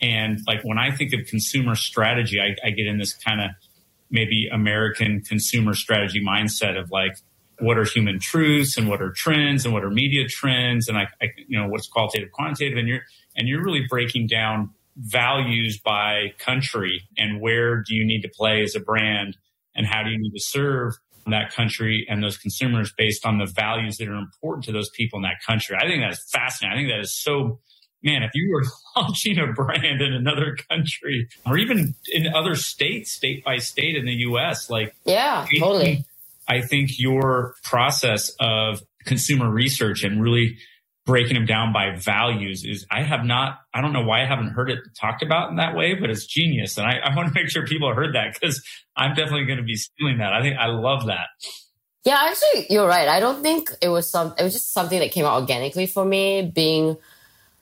And 0.00 0.38
like 0.46 0.62
when 0.62 0.78
I 0.78 0.92
think 0.92 1.12
of 1.14 1.26
consumer 1.26 1.74
strategy, 1.74 2.38
I, 2.40 2.54
I 2.64 2.70
get 2.70 2.86
in 2.86 2.98
this 2.98 3.12
kind 3.12 3.40
of 3.40 3.50
maybe 4.08 4.48
American 4.52 5.22
consumer 5.22 5.74
strategy 5.74 6.24
mindset 6.24 6.78
of 6.80 6.92
like, 6.92 7.16
what 7.58 7.76
are 7.76 7.84
human 7.84 8.18
truths 8.18 8.76
and 8.76 8.88
what 8.88 9.02
are 9.02 9.10
trends 9.10 9.64
and 9.64 9.74
what 9.74 9.84
are 9.84 9.90
media 9.90 10.26
trends 10.26 10.88
and 10.88 10.98
I, 10.98 11.06
I 11.20 11.26
you 11.46 11.56
know 11.56 11.68
what's 11.68 11.86
qualitative 11.86 12.32
quantitative 12.32 12.76
and 12.76 12.88
you're 12.88 13.02
and 13.36 13.46
you're 13.46 13.62
really 13.62 13.86
breaking 13.88 14.26
down 14.26 14.70
values 14.96 15.80
by 15.82 16.32
country 16.38 17.02
and 17.16 17.40
where 17.40 17.76
do 17.76 17.94
you 17.94 18.04
need 18.04 18.22
to 18.22 18.28
play 18.28 18.62
as 18.62 18.74
a 18.74 18.80
brand 18.80 19.36
and 19.74 19.86
how 19.86 20.02
do 20.02 20.10
you 20.10 20.18
need 20.18 20.32
to 20.32 20.40
serve 20.40 20.94
that 21.26 21.52
country 21.52 22.06
and 22.08 22.22
those 22.22 22.36
consumers 22.36 22.92
based 22.96 23.24
on 23.24 23.38
the 23.38 23.46
values 23.46 23.96
that 23.98 24.08
are 24.08 24.16
important 24.16 24.64
to 24.64 24.72
those 24.72 24.90
people 24.90 25.18
in 25.18 25.22
that 25.22 25.40
country. 25.46 25.76
I 25.78 25.86
think 25.86 26.02
that 26.02 26.12
is 26.12 26.24
fascinating. 26.30 26.76
I 26.76 26.80
think 26.80 26.92
that 26.92 27.00
is 27.00 27.14
so, 27.14 27.60
man, 28.02 28.22
if 28.22 28.32
you 28.34 28.50
were 28.52 28.64
launching 29.00 29.38
a 29.38 29.46
brand 29.52 30.02
in 30.02 30.12
another 30.12 30.56
country 30.68 31.28
or 31.46 31.56
even 31.56 31.94
in 32.12 32.34
other 32.34 32.56
states, 32.56 33.12
state 33.12 33.44
by 33.44 33.58
state 33.58 33.96
in 33.96 34.04
the 34.04 34.14
US, 34.14 34.68
like, 34.68 34.94
yeah, 35.04 35.46
totally. 35.58 36.04
I 36.48 36.60
think 36.60 36.98
your 36.98 37.54
process 37.62 38.32
of 38.40 38.82
consumer 39.04 39.48
research 39.48 40.02
and 40.02 40.20
really 40.20 40.58
breaking 41.04 41.34
them 41.34 41.46
down 41.46 41.72
by 41.72 41.96
values 41.96 42.64
is 42.64 42.86
I 42.90 43.02
have 43.02 43.24
not, 43.24 43.58
I 43.74 43.80
don't 43.80 43.92
know 43.92 44.04
why 44.04 44.22
I 44.22 44.26
haven't 44.26 44.50
heard 44.50 44.70
it 44.70 44.78
talked 44.98 45.22
about 45.22 45.50
in 45.50 45.56
that 45.56 45.74
way, 45.74 45.94
but 45.94 46.10
it's 46.10 46.26
genius. 46.26 46.78
And 46.78 46.86
I, 46.86 46.98
I 46.98 47.16
want 47.16 47.28
to 47.28 47.34
make 47.34 47.50
sure 47.50 47.66
people 47.66 47.92
heard 47.92 48.14
that 48.14 48.34
because 48.34 48.62
I'm 48.96 49.14
definitely 49.14 49.46
going 49.46 49.58
to 49.58 49.64
be 49.64 49.74
stealing 49.76 50.18
that. 50.18 50.32
I 50.32 50.42
think 50.42 50.56
I 50.58 50.66
love 50.66 51.06
that. 51.06 51.26
Yeah, 52.04 52.18
actually, 52.20 52.66
you're 52.70 52.86
right. 52.86 53.08
I 53.08 53.20
don't 53.20 53.42
think 53.42 53.70
it 53.80 53.88
was 53.88 54.08
some, 54.08 54.34
it 54.38 54.42
was 54.42 54.52
just 54.52 54.72
something 54.72 55.00
that 55.00 55.10
came 55.10 55.24
out 55.24 55.40
organically 55.40 55.86
for 55.86 56.04
me 56.04 56.42
being 56.42 56.96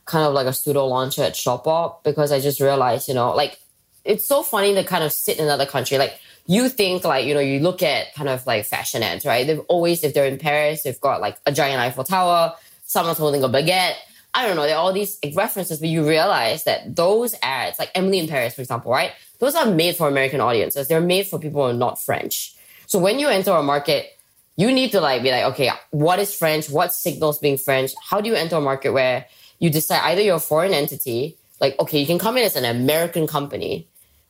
kind 0.05 0.27
of 0.27 0.35
like 0.35 0.47
a 0.47 0.53
pseudo 0.53 0.87
launcher 0.87 1.23
at 1.23 1.35
Shopbop 1.35 2.03
because 2.03 2.33
I 2.33 2.41
just 2.41 2.61
realized, 2.61 3.09
you 3.09 3.15
know, 3.15 3.35
like 3.35 3.59
it's 4.05 4.27
so 4.27 4.43
funny 4.43 4.75
to 4.75 4.85
kind 4.85 5.05
of 5.05 5.13
sit 5.13 5.39
in 5.39 5.45
another 5.45 5.67
country. 5.67 5.99
Like 5.99 6.19
you 6.47 6.69
think 6.69 7.05
like, 7.05 7.27
you 7.27 7.35
know, 7.35 7.41
you 7.41 7.61
look 7.61 7.83
at 7.83 8.15
kind 8.15 8.29
of 8.29 8.47
like 8.47 8.67
fashion 8.67 9.03
ads, 9.03 9.25
right? 9.25 9.47
They've 9.47 9.61
always, 9.61 10.05
if 10.05 10.15
they're 10.15 10.27
in 10.27 10.39
Paris, 10.39 10.83
they've 10.83 11.01
got 11.01 11.21
like 11.21 11.39
a 11.47 11.53
giant 11.53 11.81
Eiffel 11.81 12.05
Tower 12.05 12.55
someone's 12.91 13.19
holding 13.19 13.45
a 13.45 13.49
baguette. 13.49 13.95
I 14.35 14.45
don't 14.47 14.57
know. 14.57 14.63
There 14.63 14.75
are 14.75 14.81
all 14.81 14.93
these 14.93 15.17
references, 15.37 15.79
but 15.79 15.89
you 15.89 16.07
realize 16.07 16.65
that 16.65 16.97
those 16.97 17.37
ads, 17.41 17.79
like 17.79 17.93
Emily 17.95 18.19
in 18.19 18.27
Paris, 18.27 18.55
for 18.55 18.63
example, 18.63 18.91
right? 18.91 19.13
Those 19.39 19.55
are 19.55 19.67
made 19.67 19.95
for 19.95 20.09
American 20.09 20.41
audiences. 20.41 20.89
They're 20.89 21.01
made 21.01 21.29
for 21.29 21.39
people 21.39 21.63
who 21.63 21.71
are 21.71 21.73
not 21.73 22.03
French. 22.03 22.57
So 22.87 22.99
when 22.99 23.21
you 23.21 23.29
enter 23.29 23.53
a 23.53 23.63
market, 23.63 24.19
you 24.57 24.73
need 24.73 24.91
to 24.91 25.01
like 25.01 25.23
be 25.23 25.31
like, 25.31 25.45
okay, 25.53 25.71
what 25.91 26.19
is 26.19 26.35
French? 26.35 26.69
What 26.69 26.93
signals 26.93 27.39
being 27.39 27.59
French? 27.59 27.93
How 28.03 28.21
do 28.21 28.29
you 28.29 28.35
enter 28.35 28.57
a 28.57 28.61
market 28.61 28.93
where 28.93 29.27
you 29.61 29.71
decide 29.71 30.01
either 30.11 30.23
you're 30.23 30.37
a 30.37 30.41
foreign 30.41 30.75
entity, 30.75 31.37
like, 31.61 31.79
okay, 31.79 32.01
you 32.01 32.07
can 32.07 32.19
come 32.19 32.37
in 32.37 32.45
as 32.45 32.57
an 32.57 32.65
American 32.65 33.29
company 33.29 33.87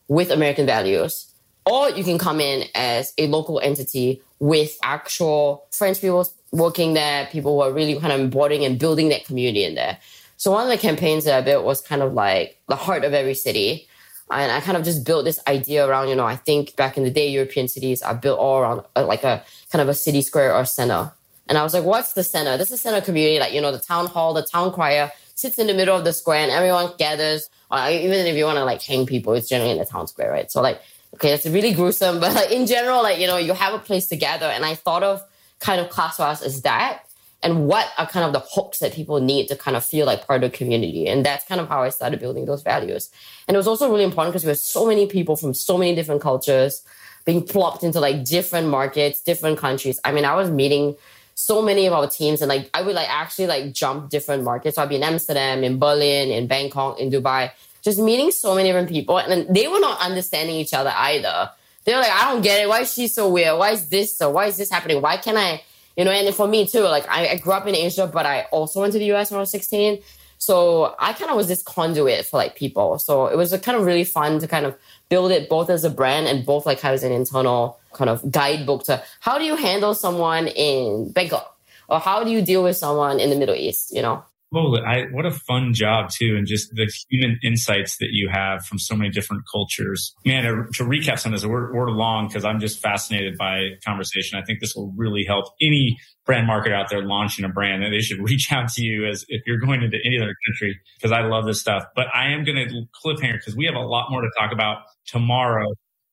with 0.08 0.30
American 0.30 0.66
values, 0.66 1.32
or 1.64 1.88
you 1.88 2.04
can 2.04 2.18
come 2.18 2.40
in 2.40 2.68
as 2.74 3.14
a 3.16 3.26
local 3.26 3.58
entity 3.60 4.20
with 4.38 4.76
actual 4.82 5.64
French 5.70 6.00
people's 6.02 6.34
working 6.52 6.94
there, 6.94 7.26
people 7.26 7.56
were 7.56 7.72
really 7.72 7.98
kind 7.98 8.12
of 8.12 8.20
embodying 8.20 8.64
and 8.64 8.78
building 8.78 9.08
that 9.10 9.24
community 9.24 9.64
in 9.64 9.74
there. 9.74 9.98
So 10.36 10.50
one 10.50 10.64
of 10.64 10.70
the 10.70 10.78
campaigns 10.78 11.24
that 11.24 11.36
I 11.36 11.42
built 11.42 11.64
was 11.64 11.80
kind 11.80 12.02
of 12.02 12.14
like 12.14 12.58
the 12.68 12.76
heart 12.76 13.04
of 13.04 13.12
every 13.12 13.34
city. 13.34 13.86
And 14.30 14.50
I 14.50 14.60
kind 14.60 14.76
of 14.76 14.84
just 14.84 15.04
built 15.04 15.24
this 15.24 15.38
idea 15.46 15.86
around, 15.86 16.08
you 16.08 16.16
know, 16.16 16.24
I 16.24 16.36
think 16.36 16.76
back 16.76 16.96
in 16.96 17.04
the 17.04 17.10
day, 17.10 17.28
European 17.28 17.68
cities 17.68 18.00
are 18.00 18.14
built 18.14 18.38
all 18.38 18.58
around 18.58 18.84
uh, 18.96 19.04
like 19.04 19.24
a 19.24 19.44
kind 19.70 19.82
of 19.82 19.88
a 19.88 19.94
city 19.94 20.22
square 20.22 20.54
or 20.54 20.64
center. 20.64 21.12
And 21.48 21.58
I 21.58 21.62
was 21.62 21.74
like, 21.74 21.84
what's 21.84 22.12
the 22.12 22.22
center? 22.22 22.56
This 22.56 22.70
is 22.70 22.80
center 22.80 23.00
community, 23.00 23.38
like, 23.38 23.52
you 23.52 23.60
know, 23.60 23.72
the 23.72 23.80
town 23.80 24.06
hall, 24.06 24.32
the 24.32 24.42
town 24.42 24.72
crier 24.72 25.10
sits 25.34 25.58
in 25.58 25.66
the 25.66 25.74
middle 25.74 25.96
of 25.96 26.04
the 26.04 26.12
square 26.12 26.38
and 26.38 26.50
everyone 26.50 26.92
gathers. 26.96 27.50
Or 27.70 27.88
even 27.90 28.26
if 28.26 28.36
you 28.36 28.44
want 28.44 28.56
to 28.56 28.64
like 28.64 28.82
hang 28.82 29.04
people, 29.04 29.34
it's 29.34 29.48
generally 29.48 29.72
in 29.72 29.78
the 29.78 29.84
town 29.84 30.06
square, 30.06 30.30
right? 30.30 30.50
So 30.50 30.62
like, 30.62 30.80
okay, 31.14 31.32
it's 31.32 31.44
really 31.46 31.72
gruesome, 31.72 32.20
but 32.24 32.34
like, 32.34 32.50
in 32.50 32.66
general, 32.66 33.02
like, 33.02 33.18
you 33.18 33.26
know, 33.26 33.36
you 33.36 33.52
have 33.52 33.74
a 33.74 33.78
place 33.78 34.06
to 34.08 34.16
gather. 34.16 34.46
And 34.46 34.64
I 34.64 34.74
thought 34.74 35.02
of 35.02 35.22
kind 35.60 35.80
of 35.80 35.88
ClassPass 35.90 36.42
as 36.42 36.62
that 36.62 37.04
and 37.42 37.66
what 37.66 37.88
are 37.96 38.06
kind 38.06 38.26
of 38.26 38.32
the 38.32 38.46
hooks 38.52 38.80
that 38.80 38.92
people 38.92 39.20
need 39.20 39.48
to 39.48 39.56
kind 39.56 39.76
of 39.76 39.84
feel 39.84 40.04
like 40.06 40.26
part 40.26 40.42
of 40.42 40.50
the 40.50 40.56
community. 40.56 41.06
And 41.06 41.24
that's 41.24 41.44
kind 41.46 41.60
of 41.60 41.68
how 41.68 41.82
I 41.82 41.88
started 41.88 42.20
building 42.20 42.44
those 42.44 42.62
values. 42.62 43.10
And 43.48 43.54
it 43.54 43.58
was 43.58 43.66
also 43.66 43.90
really 43.90 44.04
important 44.04 44.32
because 44.32 44.44
we 44.44 44.48
have 44.48 44.58
so 44.58 44.86
many 44.86 45.06
people 45.06 45.36
from 45.36 45.54
so 45.54 45.78
many 45.78 45.94
different 45.94 46.20
cultures 46.20 46.84
being 47.24 47.42
plopped 47.42 47.82
into 47.82 48.00
like 48.00 48.24
different 48.24 48.68
markets, 48.68 49.22
different 49.22 49.58
countries. 49.58 50.00
I 50.04 50.12
mean, 50.12 50.24
I 50.24 50.34
was 50.34 50.50
meeting 50.50 50.96
so 51.34 51.62
many 51.62 51.86
of 51.86 51.94
our 51.94 52.06
teams 52.06 52.42
and 52.42 52.48
like 52.50 52.68
I 52.74 52.82
would 52.82 52.94
like 52.94 53.08
actually 53.08 53.46
like 53.46 53.72
jump 53.72 54.10
different 54.10 54.44
markets. 54.44 54.76
So 54.76 54.82
I'd 54.82 54.90
be 54.90 54.96
in 54.96 55.02
Amsterdam, 55.02 55.64
in 55.64 55.78
Berlin, 55.78 56.30
in 56.30 56.46
Bangkok, 56.46 57.00
in 57.00 57.10
Dubai, 57.10 57.50
just 57.82 57.98
meeting 57.98 58.30
so 58.30 58.54
many 58.54 58.68
different 58.68 58.90
people. 58.90 59.18
And 59.18 59.54
they 59.54 59.66
were 59.66 59.80
not 59.80 59.98
understanding 60.00 60.56
each 60.56 60.74
other 60.74 60.92
either. 60.94 61.50
They're 61.84 61.98
like, 61.98 62.10
I 62.10 62.32
don't 62.32 62.42
get 62.42 62.62
it. 62.62 62.68
Why 62.68 62.80
is 62.80 62.92
she 62.92 63.08
so 63.08 63.30
weird? 63.30 63.58
Why 63.58 63.70
is 63.70 63.88
this 63.88 64.16
so? 64.16 64.30
Why 64.30 64.46
is 64.46 64.56
this 64.56 64.70
happening? 64.70 65.00
Why 65.00 65.16
can't 65.16 65.38
I 65.38 65.62
you 65.96 66.04
know, 66.04 66.12
and 66.12 66.34
for 66.34 66.48
me 66.48 66.66
too, 66.66 66.80
like 66.80 67.06
I, 67.08 67.28
I 67.28 67.36
grew 67.36 67.52
up 67.52 67.66
in 67.66 67.74
Asia, 67.74 68.06
but 68.06 68.24
I 68.24 68.42
also 68.52 68.80
went 68.80 68.92
to 68.94 68.98
the 68.98 69.12
US 69.12 69.30
when 69.30 69.38
I 69.38 69.40
was 69.40 69.50
16. 69.50 70.00
So 70.38 70.94
I 70.98 71.12
kind 71.12 71.30
of 71.30 71.36
was 71.36 71.48
this 71.48 71.62
conduit 71.62 72.24
for 72.24 72.38
like 72.38 72.56
people. 72.56 72.98
So 72.98 73.26
it 73.26 73.36
was 73.36 73.54
kind 73.58 73.76
of 73.76 73.84
really 73.84 74.04
fun 74.04 74.38
to 74.38 74.48
kind 74.48 74.64
of 74.64 74.74
build 75.10 75.30
it 75.30 75.50
both 75.50 75.68
as 75.68 75.84
a 75.84 75.90
brand 75.90 76.26
and 76.26 76.46
both 76.46 76.64
like 76.64 76.82
as 76.84 77.02
an 77.02 77.12
internal 77.12 77.78
kind 77.92 78.08
of 78.08 78.30
guidebook 78.30 78.84
to 78.84 79.02
how 79.20 79.36
do 79.36 79.44
you 79.44 79.56
handle 79.56 79.94
someone 79.94 80.46
in 80.46 81.12
Bangkok 81.12 81.54
or 81.88 82.00
how 82.00 82.24
do 82.24 82.30
you 82.30 82.40
deal 82.40 82.62
with 82.62 82.76
someone 82.78 83.20
in 83.20 83.28
the 83.28 83.36
Middle 83.36 83.54
East, 83.54 83.94
you 83.94 84.00
know? 84.00 84.24
Well, 84.52 84.76
I, 84.84 85.02
what 85.12 85.26
a 85.26 85.30
fun 85.30 85.74
job 85.74 86.10
too, 86.10 86.34
and 86.36 86.44
just 86.44 86.70
the 86.74 86.90
human 87.08 87.38
insights 87.44 87.98
that 87.98 88.08
you 88.10 88.28
have 88.32 88.66
from 88.66 88.80
so 88.80 88.96
many 88.96 89.10
different 89.10 89.44
cultures. 89.50 90.12
Man, 90.26 90.42
to, 90.42 90.84
recap 90.84 91.20
some 91.20 91.32
of 91.32 91.40
this, 91.40 91.48
we're, 91.48 91.72
we're 91.72 91.90
long 91.90 92.26
because 92.26 92.44
I'm 92.44 92.58
just 92.58 92.82
fascinated 92.82 93.38
by 93.38 93.78
conversation. 93.84 94.40
I 94.40 94.44
think 94.44 94.58
this 94.58 94.74
will 94.74 94.92
really 94.96 95.24
help 95.24 95.46
any 95.60 95.98
brand 96.26 96.48
market 96.48 96.72
out 96.72 96.90
there 96.90 97.02
launching 97.02 97.44
a 97.44 97.48
brand 97.48 97.84
that 97.84 97.90
they 97.90 98.00
should 98.00 98.18
reach 98.28 98.50
out 98.50 98.68
to 98.72 98.82
you 98.82 99.06
as 99.06 99.24
if 99.28 99.42
you're 99.46 99.58
going 99.58 99.82
into 99.82 99.98
any 100.04 100.18
other 100.18 100.34
country 100.48 100.80
because 100.96 101.12
I 101.12 101.20
love 101.20 101.46
this 101.46 101.60
stuff. 101.60 101.84
But 101.94 102.06
I 102.12 102.32
am 102.32 102.44
going 102.44 102.68
to 102.68 102.82
cliffhanger 103.04 103.34
because 103.34 103.54
we 103.54 103.66
have 103.66 103.76
a 103.76 103.86
lot 103.86 104.10
more 104.10 104.22
to 104.22 104.30
talk 104.36 104.52
about 104.52 104.78
tomorrow. 105.06 105.66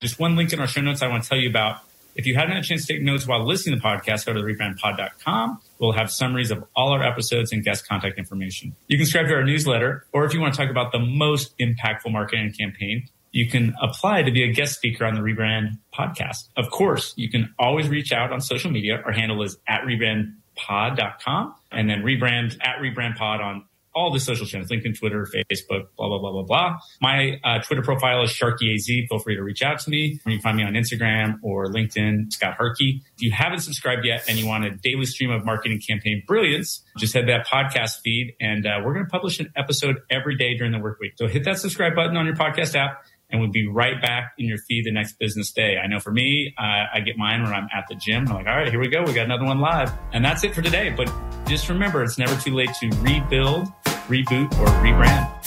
Just 0.00 0.18
one 0.18 0.34
link 0.34 0.54
in 0.54 0.60
our 0.60 0.66
show 0.66 0.80
notes 0.80 1.02
I 1.02 1.08
want 1.08 1.24
to 1.24 1.28
tell 1.28 1.38
you 1.38 1.50
about 1.50 1.82
if 2.14 2.24
you 2.26 2.34
haven't 2.34 2.52
had 2.52 2.64
a 2.64 2.66
chance 2.66 2.86
to 2.86 2.94
take 2.94 3.02
notes 3.02 3.26
while 3.26 3.46
listening 3.46 3.76
to 3.76 3.82
the 3.82 3.86
podcast, 3.86 4.24
go 4.26 4.32
to 4.32 4.40
rebrandpod.com. 4.40 5.60
We'll 5.80 5.92
have 5.92 6.10
summaries 6.10 6.50
of 6.50 6.62
all 6.76 6.92
our 6.92 7.02
episodes 7.02 7.52
and 7.52 7.64
guest 7.64 7.88
contact 7.88 8.18
information. 8.18 8.76
You 8.88 8.98
can 8.98 9.06
subscribe 9.06 9.28
to 9.28 9.34
our 9.34 9.44
newsletter, 9.44 10.06
or 10.12 10.24
if 10.24 10.34
you 10.34 10.40
want 10.40 10.54
to 10.54 10.60
talk 10.60 10.70
about 10.70 10.92
the 10.92 10.98
most 10.98 11.58
impactful 11.58 12.12
marketing 12.12 12.52
campaign, 12.52 13.08
you 13.32 13.48
can 13.48 13.74
apply 13.80 14.22
to 14.22 14.30
be 14.30 14.42
a 14.42 14.52
guest 14.52 14.74
speaker 14.74 15.04
on 15.04 15.14
the 15.14 15.20
Rebrand 15.20 15.78
podcast. 15.94 16.48
Of 16.56 16.70
course, 16.70 17.14
you 17.16 17.30
can 17.30 17.54
always 17.58 17.88
reach 17.88 18.12
out 18.12 18.32
on 18.32 18.40
social 18.40 18.70
media. 18.70 19.00
Our 19.04 19.12
handle 19.12 19.42
is 19.42 19.56
at 19.66 19.82
rebrandpod.com 19.82 21.54
and 21.72 21.88
then 21.88 22.02
rebrand 22.02 22.58
at 22.60 22.76
rebrandpod 22.78 23.40
on 23.40 23.64
all 23.94 24.12
the 24.12 24.20
social 24.20 24.46
channels, 24.46 24.70
LinkedIn, 24.70 24.98
Twitter, 24.98 25.26
Facebook, 25.50 25.88
blah, 25.96 26.08
blah, 26.08 26.18
blah, 26.18 26.32
blah, 26.32 26.42
blah. 26.42 26.78
My 27.00 27.40
uh, 27.44 27.60
Twitter 27.60 27.82
profile 27.82 28.22
is 28.22 28.30
SharkyAZ. 28.30 29.08
Feel 29.08 29.18
free 29.18 29.36
to 29.36 29.42
reach 29.42 29.62
out 29.62 29.80
to 29.80 29.90
me. 29.90 30.20
You 30.24 30.32
can 30.32 30.40
find 30.40 30.56
me 30.56 30.62
on 30.62 30.74
Instagram 30.74 31.38
or 31.42 31.66
LinkedIn, 31.66 32.32
Scott 32.32 32.54
Harkey. 32.56 33.02
If 33.16 33.22
you 33.22 33.32
haven't 33.32 33.60
subscribed 33.60 34.04
yet 34.04 34.24
and 34.28 34.38
you 34.38 34.46
want 34.46 34.64
a 34.64 34.70
daily 34.70 35.06
stream 35.06 35.30
of 35.30 35.44
marketing 35.44 35.80
campaign 35.86 36.22
brilliance, 36.26 36.84
just 36.98 37.14
head 37.14 37.28
that 37.28 37.46
podcast 37.46 38.00
feed 38.02 38.34
and 38.40 38.66
uh, 38.66 38.80
we're 38.84 38.94
going 38.94 39.06
to 39.06 39.10
publish 39.10 39.40
an 39.40 39.52
episode 39.56 39.96
every 40.10 40.36
day 40.36 40.56
during 40.56 40.72
the 40.72 40.78
work 40.78 40.98
week. 41.00 41.12
So 41.16 41.26
hit 41.26 41.44
that 41.44 41.58
subscribe 41.58 41.94
button 41.94 42.16
on 42.16 42.26
your 42.26 42.36
podcast 42.36 42.74
app 42.74 43.04
and 43.30 43.40
we'll 43.40 43.50
be 43.50 43.66
right 43.66 44.00
back 44.00 44.32
in 44.38 44.46
your 44.46 44.58
feed 44.58 44.84
the 44.84 44.92
next 44.92 45.18
business 45.18 45.52
day. 45.52 45.76
I 45.82 45.86
know 45.86 46.00
for 46.00 46.10
me, 46.10 46.54
uh, 46.58 46.86
I 46.94 47.00
get 47.00 47.16
mine 47.16 47.42
when 47.42 47.52
I'm 47.52 47.68
at 47.76 47.86
the 47.88 47.94
gym. 47.94 48.28
I'm 48.28 48.34
like, 48.34 48.46
all 48.46 48.56
right, 48.56 48.68
here 48.68 48.80
we 48.80 48.88
go. 48.88 49.02
We 49.02 49.12
got 49.12 49.24
another 49.24 49.44
one 49.44 49.60
live. 49.60 49.92
And 50.12 50.24
that's 50.24 50.44
it 50.44 50.54
for 50.54 50.62
today. 50.62 50.92
But 50.96 51.12
just 51.46 51.68
remember, 51.68 52.02
it's 52.02 52.18
never 52.18 52.38
too 52.40 52.54
late 52.54 52.70
to 52.80 52.88
rebuild, 53.00 53.68
reboot, 54.10 54.50
or 54.58 54.66
rebrand. 54.82 55.39